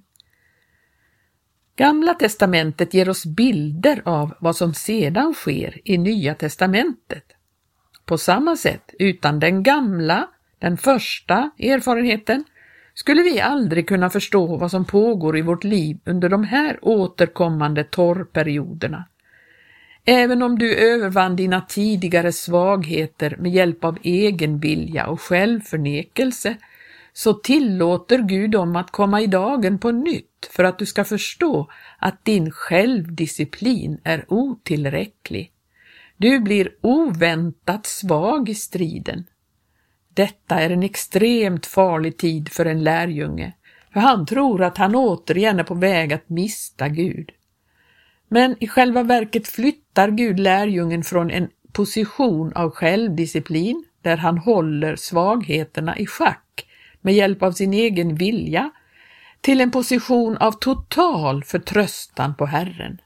Gamla 1.76 2.14
testamentet 2.14 2.94
ger 2.94 3.10
oss 3.10 3.26
bilder 3.26 4.02
av 4.06 4.34
vad 4.40 4.56
som 4.56 4.74
sedan 4.74 5.34
sker 5.34 5.82
i 5.84 5.98
Nya 5.98 6.36
testamentet. 6.36 7.24
På 8.06 8.18
samma 8.18 8.56
sätt, 8.56 8.94
utan 9.00 9.40
den 9.40 9.64
gamla, 9.64 10.28
den 10.60 10.78
första 10.78 11.52
erfarenheten, 11.60 12.44
skulle 12.94 13.22
vi 13.24 13.40
aldrig 13.40 13.88
kunna 13.88 14.10
förstå 14.10 14.58
vad 14.58 14.72
som 14.72 14.86
pågår 14.86 15.38
i 15.38 15.42
vårt 15.42 15.64
liv 15.64 16.00
under 16.06 16.30
de 16.30 16.44
här 16.44 16.80
återkommande 16.82 17.84
torrperioderna. 17.84 19.06
Även 20.12 20.42
om 20.42 20.60
du 20.60 20.76
övervann 20.76 21.36
dina 21.36 21.62
tidigare 21.62 22.32
svagheter 22.32 23.36
med 23.40 23.52
hjälp 23.52 23.84
av 23.84 23.98
egen 24.04 24.60
vilja 24.60 25.08
och 25.08 25.22
självförnekelse, 25.22 26.58
så 27.14 27.34
tillåter 27.34 28.20
Gud 28.20 28.52
dem 28.52 28.76
att 28.76 28.92
komma 28.92 29.22
i 29.22 29.28
dagen 29.28 29.80
på 29.80 29.92
nytt 29.92 30.50
för 30.52 30.64
att 30.64 30.80
du 30.80 30.86
ska 30.86 31.04
förstå 31.04 31.70
att 32.00 32.26
din 32.26 32.52
självdisciplin 32.52 34.02
är 34.04 34.26
otillräcklig. 34.28 35.52
Du 36.18 36.40
blir 36.40 36.72
oväntat 36.82 37.86
svag 37.86 38.50
i 38.50 38.56
striden. 38.56 39.26
Detta 40.14 40.60
är 40.60 40.70
en 40.70 40.84
extremt 40.84 41.66
farlig 41.66 42.18
tid 42.18 42.50
för 42.50 42.66
en 42.66 42.84
lärjunge, 42.84 43.54
för 43.94 44.00
han 44.00 44.26
tror 44.26 44.64
att 44.64 44.78
han 44.78 44.96
återigen 44.96 45.60
är 45.60 45.64
på 45.64 45.76
väg 45.76 46.14
att 46.14 46.30
mista 46.30 46.88
Gud. 46.88 47.32
Men 48.30 48.56
i 48.60 48.68
själva 48.68 49.04
verket 49.04 49.48
flyttar 49.48 50.12
Gud 50.12 50.40
lärjungen 50.40 51.04
från 51.04 51.32
en 51.32 51.50
position 51.72 52.54
av 52.54 52.72
självdisciplin 52.72 53.86
där 54.02 54.18
han 54.18 54.38
håller 54.38 54.96
svagheterna 54.96 55.98
i 55.98 56.06
schack 56.06 56.66
med 57.02 57.14
hjälp 57.14 57.44
av 57.44 57.52
sin 57.52 57.74
egen 57.74 58.16
vilja 58.16 58.72
till 59.42 59.62
en 59.62 59.72
position 59.72 60.38
av 60.38 60.52
total 60.52 61.44
förtröstan 61.44 62.36
på 62.36 62.46
Herren. 62.46 63.02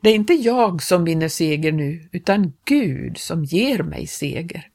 Det 0.00 0.10
är 0.10 0.14
inte 0.14 0.34
jag 0.34 0.82
som 0.82 1.04
vinner 1.04 1.28
seger 1.28 1.72
nu, 1.72 2.08
utan 2.12 2.52
Gud 2.64 3.18
som 3.18 3.44
ger 3.44 3.82
mig 3.82 4.06
seger. 4.06 4.68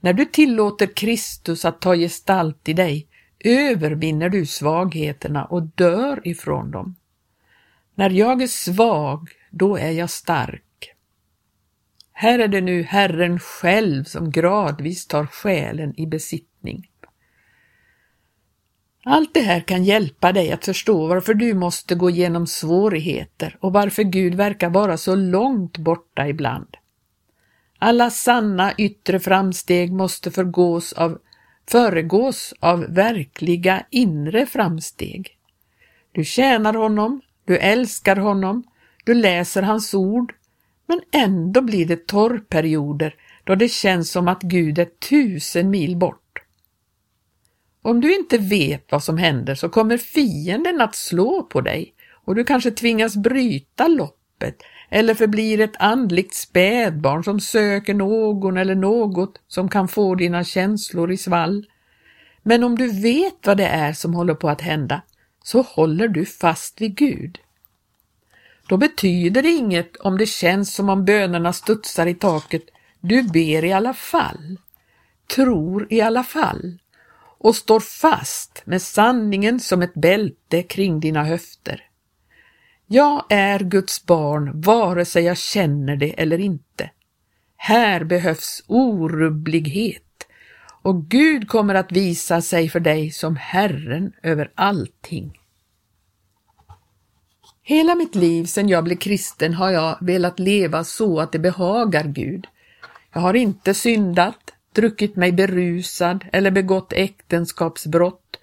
När 0.00 0.12
du 0.12 0.24
tillåter 0.24 0.86
Kristus 0.86 1.64
att 1.64 1.80
ta 1.80 1.94
gestalt 1.94 2.68
i 2.68 2.72
dig 2.72 3.06
övervinner 3.40 4.28
du 4.28 4.46
svagheterna 4.46 5.44
och 5.44 5.62
dör 5.62 6.28
ifrån 6.28 6.70
dem. 6.70 6.96
När 7.98 8.10
jag 8.10 8.42
är 8.42 8.46
svag, 8.46 9.30
då 9.50 9.76
är 9.76 9.90
jag 9.90 10.10
stark. 10.10 10.62
Här 12.12 12.38
är 12.38 12.48
det 12.48 12.60
nu 12.60 12.82
Herren 12.82 13.38
själv 13.38 14.04
som 14.04 14.30
gradvis 14.30 15.06
tar 15.06 15.26
själen 15.26 16.00
i 16.00 16.06
besittning. 16.06 16.90
Allt 19.04 19.34
det 19.34 19.40
här 19.40 19.60
kan 19.60 19.84
hjälpa 19.84 20.32
dig 20.32 20.52
att 20.52 20.64
förstå 20.64 21.06
varför 21.06 21.34
du 21.34 21.54
måste 21.54 21.94
gå 21.94 22.10
igenom 22.10 22.46
svårigheter 22.46 23.56
och 23.60 23.72
varför 23.72 24.02
Gud 24.02 24.34
verkar 24.34 24.70
vara 24.70 24.96
så 24.96 25.14
långt 25.14 25.78
borta 25.78 26.28
ibland. 26.28 26.76
Alla 27.78 28.10
sanna 28.10 28.72
yttre 28.78 29.20
framsteg 29.20 29.92
måste 29.92 30.30
förgås 30.30 30.92
av, 30.92 31.18
föregås 31.70 32.54
av 32.60 32.80
verkliga 32.80 33.86
inre 33.90 34.46
framsteg. 34.46 35.38
Du 36.12 36.24
tjänar 36.24 36.74
honom, 36.74 37.20
du 37.46 37.56
älskar 37.56 38.16
honom, 38.16 38.64
du 39.04 39.14
läser 39.14 39.62
hans 39.62 39.94
ord, 39.94 40.34
men 40.86 41.00
ändå 41.12 41.60
blir 41.60 41.86
det 41.86 42.06
torrperioder 42.06 43.14
då 43.44 43.54
det 43.54 43.68
känns 43.68 44.10
som 44.10 44.28
att 44.28 44.42
Gud 44.42 44.78
är 44.78 44.84
tusen 44.84 45.70
mil 45.70 45.96
bort. 45.96 46.42
Om 47.82 48.00
du 48.00 48.16
inte 48.16 48.38
vet 48.38 48.92
vad 48.92 49.02
som 49.02 49.18
händer 49.18 49.54
så 49.54 49.68
kommer 49.68 49.98
fienden 49.98 50.80
att 50.80 50.94
slå 50.94 51.42
på 51.42 51.60
dig 51.60 51.94
och 52.24 52.34
du 52.34 52.44
kanske 52.44 52.70
tvingas 52.70 53.16
bryta 53.16 53.88
loppet 53.88 54.62
eller 54.90 55.14
förblir 55.14 55.60
ett 55.60 55.76
andligt 55.78 56.34
spädbarn 56.34 57.24
som 57.24 57.40
söker 57.40 57.94
någon 57.94 58.56
eller 58.56 58.74
något 58.74 59.40
som 59.48 59.68
kan 59.68 59.88
få 59.88 60.14
dina 60.14 60.44
känslor 60.44 61.12
i 61.12 61.16
svall. 61.16 61.66
Men 62.42 62.64
om 62.64 62.78
du 62.78 63.00
vet 63.02 63.46
vad 63.46 63.56
det 63.56 63.66
är 63.66 63.92
som 63.92 64.14
håller 64.14 64.34
på 64.34 64.48
att 64.48 64.60
hända 64.60 65.02
så 65.46 65.62
håller 65.62 66.08
du 66.08 66.26
fast 66.26 66.80
vid 66.80 66.96
Gud. 66.96 67.38
Då 68.68 68.76
betyder 68.76 69.42
det 69.42 69.48
inget 69.48 69.96
om 69.96 70.18
det 70.18 70.26
känns 70.26 70.74
som 70.74 70.88
om 70.88 71.04
bönerna 71.04 71.52
studsar 71.52 72.06
i 72.06 72.14
taket. 72.14 72.62
Du 73.00 73.22
ber 73.22 73.64
i 73.64 73.72
alla 73.72 73.94
fall, 73.94 74.58
tror 75.34 75.86
i 75.90 76.00
alla 76.00 76.24
fall 76.24 76.78
och 77.38 77.56
står 77.56 77.80
fast 77.80 78.62
med 78.64 78.82
sanningen 78.82 79.60
som 79.60 79.82
ett 79.82 79.94
bälte 79.94 80.62
kring 80.62 81.00
dina 81.00 81.24
höfter. 81.24 81.82
Jag 82.86 83.24
är 83.30 83.60
Guds 83.60 84.06
barn 84.06 84.60
vare 84.60 85.04
sig 85.04 85.24
jag 85.24 85.38
känner 85.38 85.96
det 85.96 86.20
eller 86.20 86.38
inte. 86.38 86.90
Här 87.56 88.04
behövs 88.04 88.64
orubblighet 88.66 90.05
och 90.86 91.08
Gud 91.08 91.48
kommer 91.48 91.74
att 91.74 91.92
visa 91.92 92.42
sig 92.42 92.68
för 92.68 92.80
dig 92.80 93.10
som 93.10 93.36
Herren 93.36 94.12
över 94.22 94.50
allting. 94.54 95.38
Hela 97.62 97.94
mitt 97.94 98.14
liv 98.14 98.44
sedan 98.44 98.68
jag 98.68 98.84
blev 98.84 98.96
kristen 98.96 99.54
har 99.54 99.70
jag 99.70 99.98
velat 100.00 100.38
leva 100.38 100.84
så 100.84 101.20
att 101.20 101.32
det 101.32 101.38
behagar 101.38 102.04
Gud. 102.04 102.46
Jag 103.12 103.20
har 103.20 103.34
inte 103.34 103.74
syndat, 103.74 104.38
druckit 104.74 105.16
mig 105.16 105.32
berusad 105.32 106.24
eller 106.32 106.50
begått 106.50 106.92
äktenskapsbrott, 106.92 108.36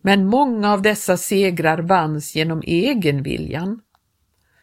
men 0.00 0.26
många 0.26 0.72
av 0.72 0.82
dessa 0.82 1.16
segrar 1.16 1.78
vanns 1.78 2.34
genom 2.34 2.62
egenviljan. 2.66 3.80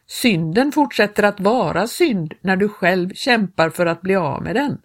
Synden 0.08 0.72
fortsätter 0.72 1.24
att 1.24 1.40
vara 1.40 1.88
synd 1.88 2.34
när 2.42 2.56
du 2.56 2.70
själv 2.70 3.14
kämpar 3.14 3.70
för 3.70 3.86
att 3.86 4.02
bli 4.02 4.16
av 4.16 4.44
med 4.44 4.56
den. 4.56 4.78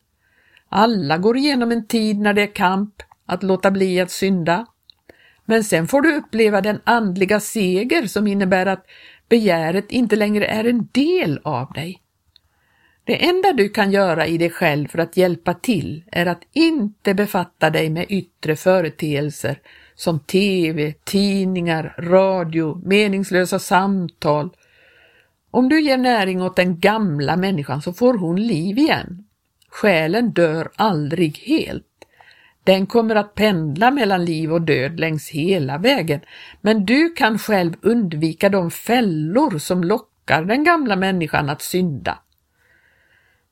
Alla 0.76 1.18
går 1.18 1.36
igenom 1.36 1.72
en 1.72 1.86
tid 1.86 2.18
när 2.18 2.32
det 2.32 2.42
är 2.42 2.54
kamp 2.54 3.02
att 3.26 3.42
låta 3.42 3.70
bli 3.70 4.00
att 4.00 4.10
synda. 4.10 4.66
Men 5.44 5.64
sen 5.64 5.88
får 5.88 6.02
du 6.02 6.16
uppleva 6.16 6.60
den 6.60 6.80
andliga 6.84 7.40
seger 7.40 8.06
som 8.06 8.26
innebär 8.26 8.66
att 8.66 8.86
begäret 9.28 9.92
inte 9.92 10.16
längre 10.16 10.46
är 10.46 10.64
en 10.64 10.88
del 10.92 11.40
av 11.44 11.72
dig. 11.72 12.02
Det 13.04 13.28
enda 13.28 13.52
du 13.52 13.68
kan 13.68 13.92
göra 13.92 14.26
i 14.26 14.38
dig 14.38 14.50
själv 14.50 14.88
för 14.88 14.98
att 14.98 15.16
hjälpa 15.16 15.54
till 15.54 16.04
är 16.12 16.26
att 16.26 16.42
inte 16.52 17.14
befatta 17.14 17.70
dig 17.70 17.90
med 17.90 18.06
yttre 18.08 18.56
företeelser 18.56 19.58
som 19.94 20.20
tv, 20.20 20.92
tidningar, 21.04 21.94
radio, 21.98 22.80
meningslösa 22.84 23.58
samtal. 23.58 24.50
Om 25.50 25.68
du 25.68 25.80
ger 25.80 25.98
näring 25.98 26.42
åt 26.42 26.56
den 26.56 26.80
gamla 26.80 27.36
människan 27.36 27.82
så 27.82 27.92
får 27.92 28.14
hon 28.14 28.46
liv 28.46 28.78
igen. 28.78 29.24
Själen 29.74 30.30
dör 30.30 30.70
aldrig 30.76 31.38
helt. 31.38 31.86
Den 32.64 32.86
kommer 32.86 33.16
att 33.16 33.34
pendla 33.34 33.90
mellan 33.90 34.24
liv 34.24 34.52
och 34.52 34.62
död 34.62 35.00
längs 35.00 35.28
hela 35.28 35.78
vägen, 35.78 36.20
men 36.60 36.84
du 36.84 37.12
kan 37.12 37.38
själv 37.38 37.74
undvika 37.80 38.48
de 38.48 38.70
fällor 38.70 39.58
som 39.58 39.84
lockar 39.84 40.44
den 40.44 40.64
gamla 40.64 40.96
människan 40.96 41.50
att 41.50 41.62
synda. 41.62 42.18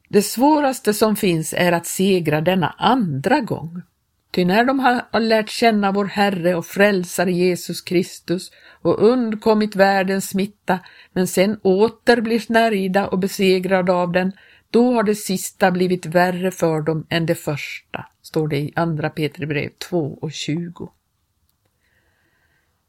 Det 0.09 0.23
svåraste 0.23 0.95
som 0.95 1.17
finns 1.17 1.55
är 1.57 1.73
att 1.73 1.87
segra 1.87 2.41
denna 2.41 2.75
andra 2.79 3.41
gång. 3.41 3.83
Ty 4.31 4.45
när 4.45 4.65
de 4.65 4.79
har 4.81 5.21
lärt 5.21 5.49
känna 5.49 5.93
vår 5.93 6.05
Herre 6.05 6.55
och 6.55 6.67
Frälsare 6.67 7.33
Jesus 7.33 7.81
Kristus 7.81 8.51
och 8.83 9.03
undkommit 9.09 9.77
världens 9.77 10.29
smitta, 10.29 10.79
men 11.13 11.27
sen 11.27 11.61
åter 11.63 12.21
blir 12.21 12.39
snärjda 12.39 13.07
och 13.07 13.19
besegrade 13.19 13.93
av 13.93 14.13
den, 14.13 14.33
då 14.73 14.93
har 14.93 15.03
det 15.03 15.15
sista 15.15 15.71
blivit 15.71 16.07
värre 16.07 16.51
för 16.51 16.81
dem 16.81 17.07
än 17.09 17.27
det 17.27 17.35
första, 17.35 18.07
står 18.23 18.49
det 18.49 18.59
i 18.59 18.73
Andra 18.77 19.11
Petri 19.11 19.47
brev 19.47 19.71
2 19.91 20.19
och 20.21 20.33
20. 20.33 20.93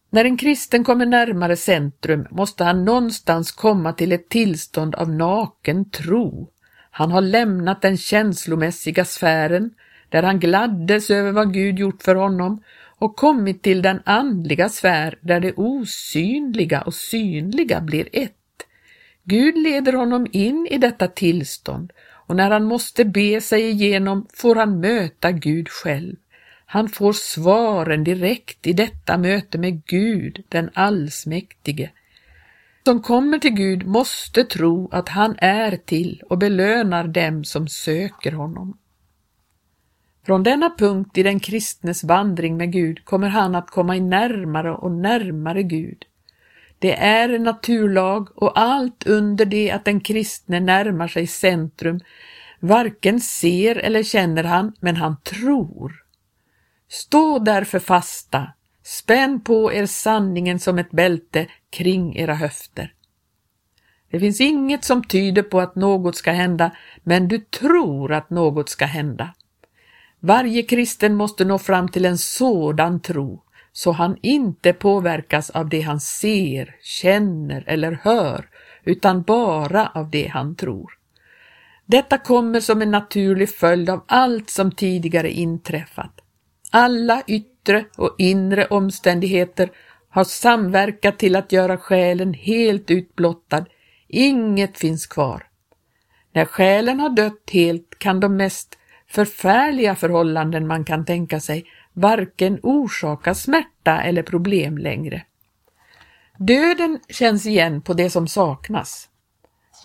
När 0.10 0.26
en 0.26 0.38
kristen 0.38 0.84
kommer 0.84 1.06
närmare 1.06 1.56
centrum 1.56 2.28
måste 2.32 2.63
han 2.63 2.86
någonstans 2.86 3.52
komma 3.52 3.93
till 3.93 4.12
ett 4.12 4.30
tillstånd 4.30 4.96
av 4.96 5.10
naken 5.10 5.89
tro 5.89 6.54
han 6.96 7.12
har 7.12 7.22
lämnat 7.22 7.82
den 7.82 7.98
känslomässiga 7.98 9.06
sfären, 9.06 9.74
där 10.10 10.24
han 10.24 10.39
gladdes 10.39 11.10
över 11.10 11.32
vad 11.32 11.54
Gud 11.54 11.80
gjort 11.80 12.04
för 12.04 12.15
honom, 12.15 12.63
och 12.98 13.15
kommit 13.15 13.62
till 13.62 13.82
den 13.82 14.02
andliga 14.06 14.69
sfär 14.69 15.17
där 15.22 15.39
det 15.39 15.54
osynliga 15.54 16.82
och 16.82 16.93
synliga 16.93 17.82
blir 17.82 18.10
ett. 18.12 18.36
Gud 19.24 19.58
leder 19.58 19.94
honom 19.94 20.28
in 20.32 20.68
i 20.72 20.78
detta 20.78 21.08
tillstånd 21.08 21.92
och 22.28 22.36
när 22.36 22.52
han 22.52 22.64
måste 22.64 23.06
be 23.06 23.42
sig 23.42 23.70
igenom 23.70 24.28
får 24.34 24.56
han 24.56 24.80
möta 24.80 25.32
Gud 25.32 25.70
själv. 25.70 26.16
Han 26.66 26.90
får 26.90 27.14
svaren 27.14 28.04
direkt 28.04 28.68
i 28.68 28.74
detta 28.74 29.18
möte 29.18 29.58
med 29.58 29.86
Gud, 29.86 30.44
den 30.50 30.70
allsmäktige 30.74 31.90
som 32.86 33.02
kommer 33.02 33.40
till 33.40 33.54
Gud 33.54 33.88
måste 33.88 34.44
tro 34.44 34.90
att 34.92 35.10
han 35.10 35.36
är 35.38 35.78
till 35.78 36.24
och 36.30 36.38
belönar 36.38 37.08
dem 37.08 37.44
som 37.44 37.68
söker 37.68 38.32
honom. 38.32 38.78
Från 40.26 40.44
denna 40.44 40.76
punkt 40.78 41.18
i 41.18 41.24
den 41.24 41.40
kristnes 41.40 42.04
vandring 42.04 42.58
med 42.58 42.72
Gud 42.72 43.06
kommer 43.06 43.28
han 43.28 43.56
att 43.56 43.70
komma 43.70 43.94
närmare 43.94 44.72
och 44.72 44.92
närmare 44.92 45.64
Gud. 45.64 46.06
Det 46.84 46.96
är 47.00 47.30
en 47.30 47.43
naturlag 47.43 48.43
och 48.43 48.60
allt 48.60 49.08
under 49.08 49.46
det 49.46 49.72
att 49.72 49.86
den 49.86 50.00
kristne 50.00 50.60
närmar 50.60 51.08
sig 51.08 51.28
centrum 51.28 52.00
varken 52.60 53.19
ser 53.19 53.76
eller 53.76 54.04
känner 54.04 54.43
han, 54.43 54.74
men 54.80 54.96
han 54.96 55.15
tror. 55.22 56.04
Stå 56.89 57.39
därför 57.39 57.80
fasta, 57.80 58.48
Spänn 58.84 59.41
på 59.41 59.74
er 59.74 59.86
sanningen 59.86 60.60
som 60.60 60.80
ett 60.80 60.91
bälte 60.91 61.48
kring 61.69 62.15
era 62.15 62.34
höfter. 62.34 62.93
Det 64.12 64.19
finns 64.19 64.41
inget 64.41 64.84
som 64.84 65.04
tyder 65.04 65.43
på 65.43 65.60
att 65.62 65.76
något 65.76 66.15
ska 66.15 66.32
hända, 66.32 66.72
men 67.04 67.28
du 67.28 67.39
tror 67.39 68.13
att 68.13 68.30
något 68.30 68.69
ska 68.69 68.86
hända. 68.86 69.34
Varje 70.19 70.63
kristen 70.63 71.15
måste 71.15 71.46
nå 71.46 71.60
fram 71.60 71.89
till 71.89 72.06
en 72.06 72.17
sådan 72.17 73.00
tro, 73.00 73.43
så 73.74 73.92
han 73.92 74.18
inte 74.22 74.74
påverkas 74.74 75.50
av 75.50 75.70
det 75.70 75.82
han 75.82 76.00
ser, 76.00 76.76
känner 76.82 77.64
eller 77.68 78.00
hör, 78.04 78.50
utan 78.84 79.22
bara 79.22 79.88
av 79.88 80.10
det 80.10 80.28
han 80.28 80.56
tror. 80.56 80.94
Detta 81.86 82.18
kommer 82.18 82.60
som 82.60 82.82
en 82.82 82.92
naturlig 82.92 83.50
följd 83.50 83.90
av 83.90 84.04
allt 84.08 84.50
som 84.50 84.72
tidigare 84.72 85.32
inträffat. 85.32 86.22
Alla 86.72 87.24
yttre 87.28 87.86
och 87.98 88.16
inre 88.18 88.66
omständigheter 88.66 89.72
har 90.10 90.24
samverkat 90.24 91.20
till 91.20 91.36
att 91.36 91.52
göra 91.52 91.78
själen 91.78 92.34
helt 92.34 92.92
utblottad. 92.92 93.66
Inget 94.08 94.78
finns 94.78 95.08
kvar. 95.08 95.48
När 96.34 96.46
själen 96.46 97.00
har 97.00 97.10
dött 97.10 97.50
helt 97.52 98.00
kan 98.00 98.20
de 98.20 98.38
mest 98.38 98.78
förfärliga 99.10 99.96
förhållanden 99.96 100.68
man 100.68 100.86
kan 100.86 101.06
tänka 101.06 101.40
sig 101.40 101.66
varken 101.94 102.60
orsaka 102.64 103.36
smärta 103.36 104.02
eller 104.02 104.24
problem 104.24 104.78
längre. 104.78 105.26
Döden 106.38 107.00
känns 107.10 107.46
igen 107.46 107.82
på 107.82 107.94
det 107.94 108.10
som 108.10 108.28
saknas. 108.28 109.10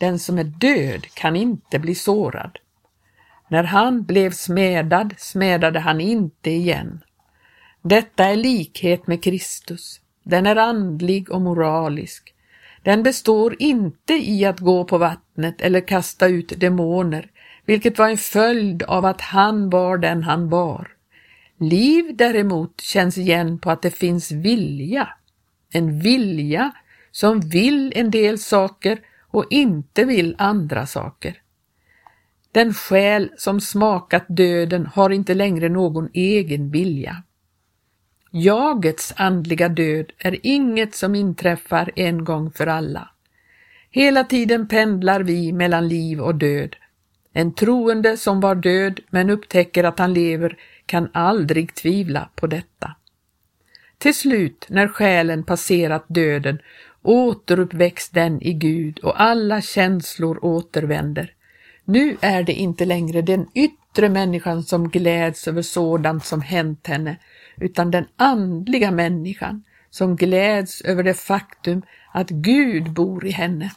den 0.01 0.18
som 0.18 0.38
är 0.38 0.44
död 0.44 1.07
kan 1.14 1.37
inte 1.37 1.79
bli 1.79 1.94
sårad. 1.94 2.59
När 3.49 3.64
han 3.64 4.03
blev 4.03 4.31
smädad 4.31 5.14
smädade 5.18 5.81
han 5.81 6.01
inte 6.01 6.51
igen. 6.51 7.01
Detta 7.83 8.25
är 8.25 8.37
likhet 8.37 9.07
med 9.07 9.23
Kristus. 9.23 10.01
Den 10.23 10.47
är 10.47 10.57
andlig 10.57 11.31
och 11.31 11.40
moralisk. 11.40 12.35
Den 12.83 13.03
består 13.03 13.57
inte 13.59 14.14
i 14.14 14.44
att 14.44 14.61
gå 14.61 14.85
på 14.85 14.99
vattnet 14.99 15.61
eller 15.61 15.81
kasta 15.81 16.27
ut 16.27 16.53
demoner, 16.61 17.31
vilket 17.64 17.99
var 17.99 18.09
en 18.09 18.18
följd 18.18 18.83
av 18.83 19.05
att 19.05 19.21
han 19.21 19.71
var 19.71 19.99
den 19.99 20.23
han 20.23 20.49
var. 20.49 20.97
Liv 21.59 22.16
däremot 22.16 22.81
känns 22.81 23.18
igen 23.18 23.59
på 23.59 23.71
att 23.71 23.83
det 23.83 23.90
finns 23.90 24.33
vilja. 24.33 25.09
En 25.73 26.01
vilja 26.01 26.73
som 27.11 27.40
vill 27.40 27.92
en 27.97 28.11
del 28.11 28.38
saker 28.38 28.99
och 29.31 29.47
inte 29.51 30.05
vill 30.05 30.35
andra 30.38 30.87
saker. 30.87 31.42
Den 32.53 32.75
själ 32.75 33.31
som 33.37 33.61
smakat 33.61 34.25
döden 34.29 34.87
har 34.87 35.11
inte 35.11 35.35
längre 35.35 35.68
någon 35.68 36.09
egen 36.12 36.71
vilja. 36.71 37.23
Jagets 38.31 39.14
andliga 39.16 39.68
död 39.68 40.12
är 40.18 40.38
inget 40.42 40.94
som 40.94 41.14
inträffar 41.14 41.90
en 41.97 42.25
gång 42.25 42.51
för 42.51 42.66
alla. 42.66 43.11
Hela 43.90 44.25
tiden 44.25 44.68
pendlar 44.68 45.21
vi 45.21 45.53
mellan 45.53 45.88
liv 45.88 46.21
och 46.21 46.35
död. 46.35 46.77
En 47.33 47.55
troende 47.55 48.16
som 48.16 48.40
var 48.40 48.55
död 48.55 49.01
men 49.11 49.31
upptäcker 49.31 49.85
att 49.85 49.99
han 49.99 50.14
lever 50.14 50.59
kan 50.88 51.11
aldrig 51.12 51.74
tvivla 51.74 52.29
på 52.35 52.46
detta. 52.46 52.94
Till 53.98 54.14
slut, 54.14 54.66
när 54.68 54.88
själen 54.88 55.44
passerat 55.44 56.05
döden, 56.09 56.59
återuppväcks 57.03 58.11
den 58.11 58.42
i 58.42 58.53
Gud 58.53 58.98
och 58.98 59.20
alla 59.20 59.61
känslor 59.61 60.44
återvänder. 60.44 61.33
Nu 61.85 62.16
är 62.20 62.42
det 62.42 62.53
inte 62.53 62.85
längre 62.85 63.22
den 63.22 63.46
yttre 63.55 64.09
människan 64.09 64.62
som 64.62 64.88
gläds 64.88 65.48
över 65.48 65.62
sådant 65.62 66.24
som 66.24 66.40
hänt 66.40 66.87
henne, 66.87 67.16
utan 67.57 67.90
den 67.90 68.07
andliga 68.16 68.90
människan 68.90 69.62
som 69.90 70.16
gläds 70.16 70.83
över 70.83 71.03
det 71.03 71.14
faktum 71.14 71.83
att 72.12 72.31
Gud 72.31 72.92
bor 72.92 73.27
i 73.27 73.31
henne. 73.31 73.72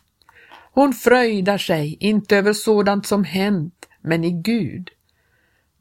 Hon 0.73 0.93
fröjdar 0.93 1.57
sig 1.57 1.97
inte 1.99 2.37
över 2.37 2.53
sådant 2.53 3.05
som 3.05 3.23
hänt, 3.23 3.87
men 4.01 4.23
i 4.23 4.31
Gud. 4.31 4.89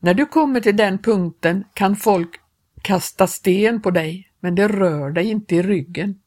När 0.01 0.15
du 0.15 0.27
kommer 0.27 0.61
till 0.61 0.77
den 0.77 0.99
punkten 0.99 1.65
kan 1.75 1.97
folk 1.97 2.41
kasta 2.83 3.27
sten 3.27 3.83
på 3.83 3.91
dig, 3.91 4.31
men 4.41 4.55
det 4.55 4.69
rör 4.69 5.11
dig 5.11 5.31
inte 5.31 5.57
i 5.57 5.63
ryggen. 5.63 6.21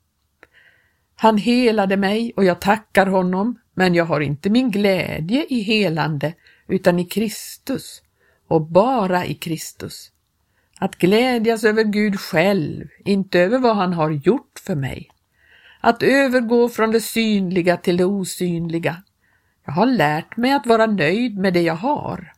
Han 1.15 1.37
helade 1.37 1.97
mig 1.97 2.33
och 2.35 2.43
jag 2.43 2.61
tackar 2.61 3.05
honom, 3.05 3.59
men 3.73 3.95
jag 3.95 4.05
har 4.05 4.21
inte 4.21 4.49
min 4.49 4.71
glädje 4.71 5.45
i 5.49 5.61
helande 5.61 6.33
utan 6.67 6.99
i 6.99 7.05
Kristus 7.05 8.01
och 8.47 8.61
bara 8.61 9.25
i 9.25 9.33
Kristus. 9.33 10.11
Att 10.79 10.95
glädjas 10.95 11.63
över 11.63 11.83
Gud 11.83 12.19
själv, 12.19 12.87
inte 13.05 13.39
över 13.39 13.59
vad 13.59 13.75
han 13.75 13.93
har 13.93 14.11
gjort 14.11 14.59
för 14.65 14.75
mig. 14.75 15.09
Att 15.81 16.03
övergå 16.03 16.69
från 16.69 16.91
det 16.91 17.01
synliga 17.01 17.77
till 17.77 17.97
det 17.97 18.05
osynliga. 18.05 19.03
Jag 19.65 19.73
har 19.73 19.85
lärt 19.85 20.37
mig 20.37 20.51
att 20.51 20.67
vara 20.67 20.85
nöjd 20.85 21.37
med 21.37 21.53
det 21.53 21.61
jag 21.61 21.75
har. 21.75 22.33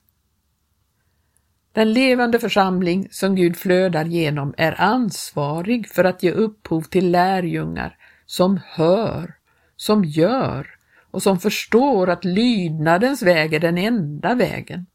Den 1.75 1.93
levande 1.93 2.39
församling 2.39 3.07
som 3.11 3.35
Gud 3.35 3.57
flödar 3.57 4.05
genom 4.05 4.53
är 4.57 4.81
ansvarig 4.81 5.88
för 5.88 6.03
att 6.03 6.23
ge 6.23 6.31
upphov 6.31 6.81
till 6.81 7.11
lärjungar 7.11 7.97
som 8.25 8.59
hör, 8.67 9.33
som 9.75 10.05
gör 10.05 10.67
och 11.11 11.23
som 11.23 11.39
förstår 11.39 12.09
att 12.09 12.25
lydnadens 12.25 13.21
väg 13.21 13.53
är 13.53 13.59
den 13.59 13.77
enda 13.77 14.35
vägen. 14.35 14.85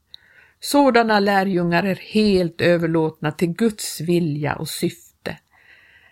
Sådana 0.61 1.21
lärjungar 1.21 1.83
är 1.83 1.95
helt 1.95 2.61
överlåtna 2.61 3.33
till 3.33 3.53
Guds 3.53 4.01
vilja 4.01 4.55
och 4.55 4.69
syfte. 4.69 5.37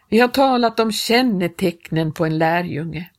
Vi 0.09 0.20
har 0.20 0.28
talat 0.28 0.81
om 0.81 0.92
kännetecknen 0.92 2.12
på 2.12 2.24
en 2.26 2.38
lärjunge. 2.38 3.11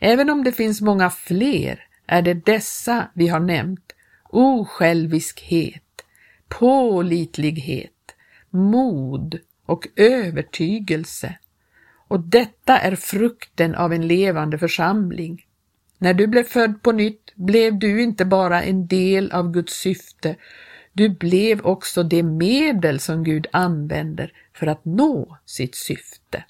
Även 0.00 0.30
om 0.30 0.44
det 0.44 0.52
finns 0.52 0.80
många 0.80 1.10
fler 1.10 1.80
är 2.06 2.22
det 2.22 2.34
dessa 2.34 3.08
vi 3.14 3.28
har 3.28 3.40
nämnt. 3.40 3.92
Osjälviskhet, 4.28 5.82
pålitlighet, 6.48 8.14
mod 8.50 9.38
och 9.66 9.88
övertygelse. 9.96 11.38
Och 12.08 12.20
detta 12.20 12.78
är 12.78 12.96
frukten 12.96 13.74
av 13.74 13.92
en 13.92 14.06
levande 14.06 14.58
församling. 14.58 15.46
När 15.98 16.14
du 16.14 16.26
blev 16.26 16.44
född 16.44 16.82
på 16.82 16.92
nytt 16.92 17.32
blev 17.34 17.78
du 17.78 18.02
inte 18.02 18.24
bara 18.24 18.62
en 18.62 18.86
del 18.86 19.32
av 19.32 19.52
Guds 19.52 19.72
syfte, 19.72 20.36
du 20.92 21.08
blev 21.08 21.60
också 21.60 22.02
det 22.02 22.22
medel 22.22 23.00
som 23.00 23.24
Gud 23.24 23.46
använder 23.52 24.32
för 24.54 24.66
att 24.66 24.84
nå 24.84 25.38
sitt 25.44 25.74
syfte. 25.74 26.44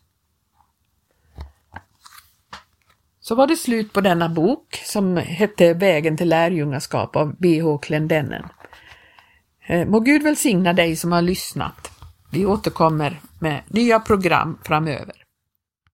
Så 3.20 3.34
var 3.34 3.46
det 3.46 3.56
slut 3.56 3.92
på 3.92 4.00
denna 4.00 4.28
bok 4.28 4.82
som 4.84 5.16
hette 5.16 5.74
Vägen 5.74 6.16
till 6.16 6.28
lärjungaskap 6.28 7.16
av 7.16 7.36
B.H. 7.38 7.78
Klendennen. 7.78 8.42
Eh, 9.66 9.86
må 9.86 10.00
Gud 10.00 10.22
välsigna 10.22 10.72
dig 10.72 10.96
som 10.96 11.12
har 11.12 11.22
lyssnat. 11.22 11.90
Vi 12.30 12.46
återkommer 12.46 13.20
med 13.38 13.62
nya 13.68 14.00
program 14.00 14.58
framöver. 14.64 15.25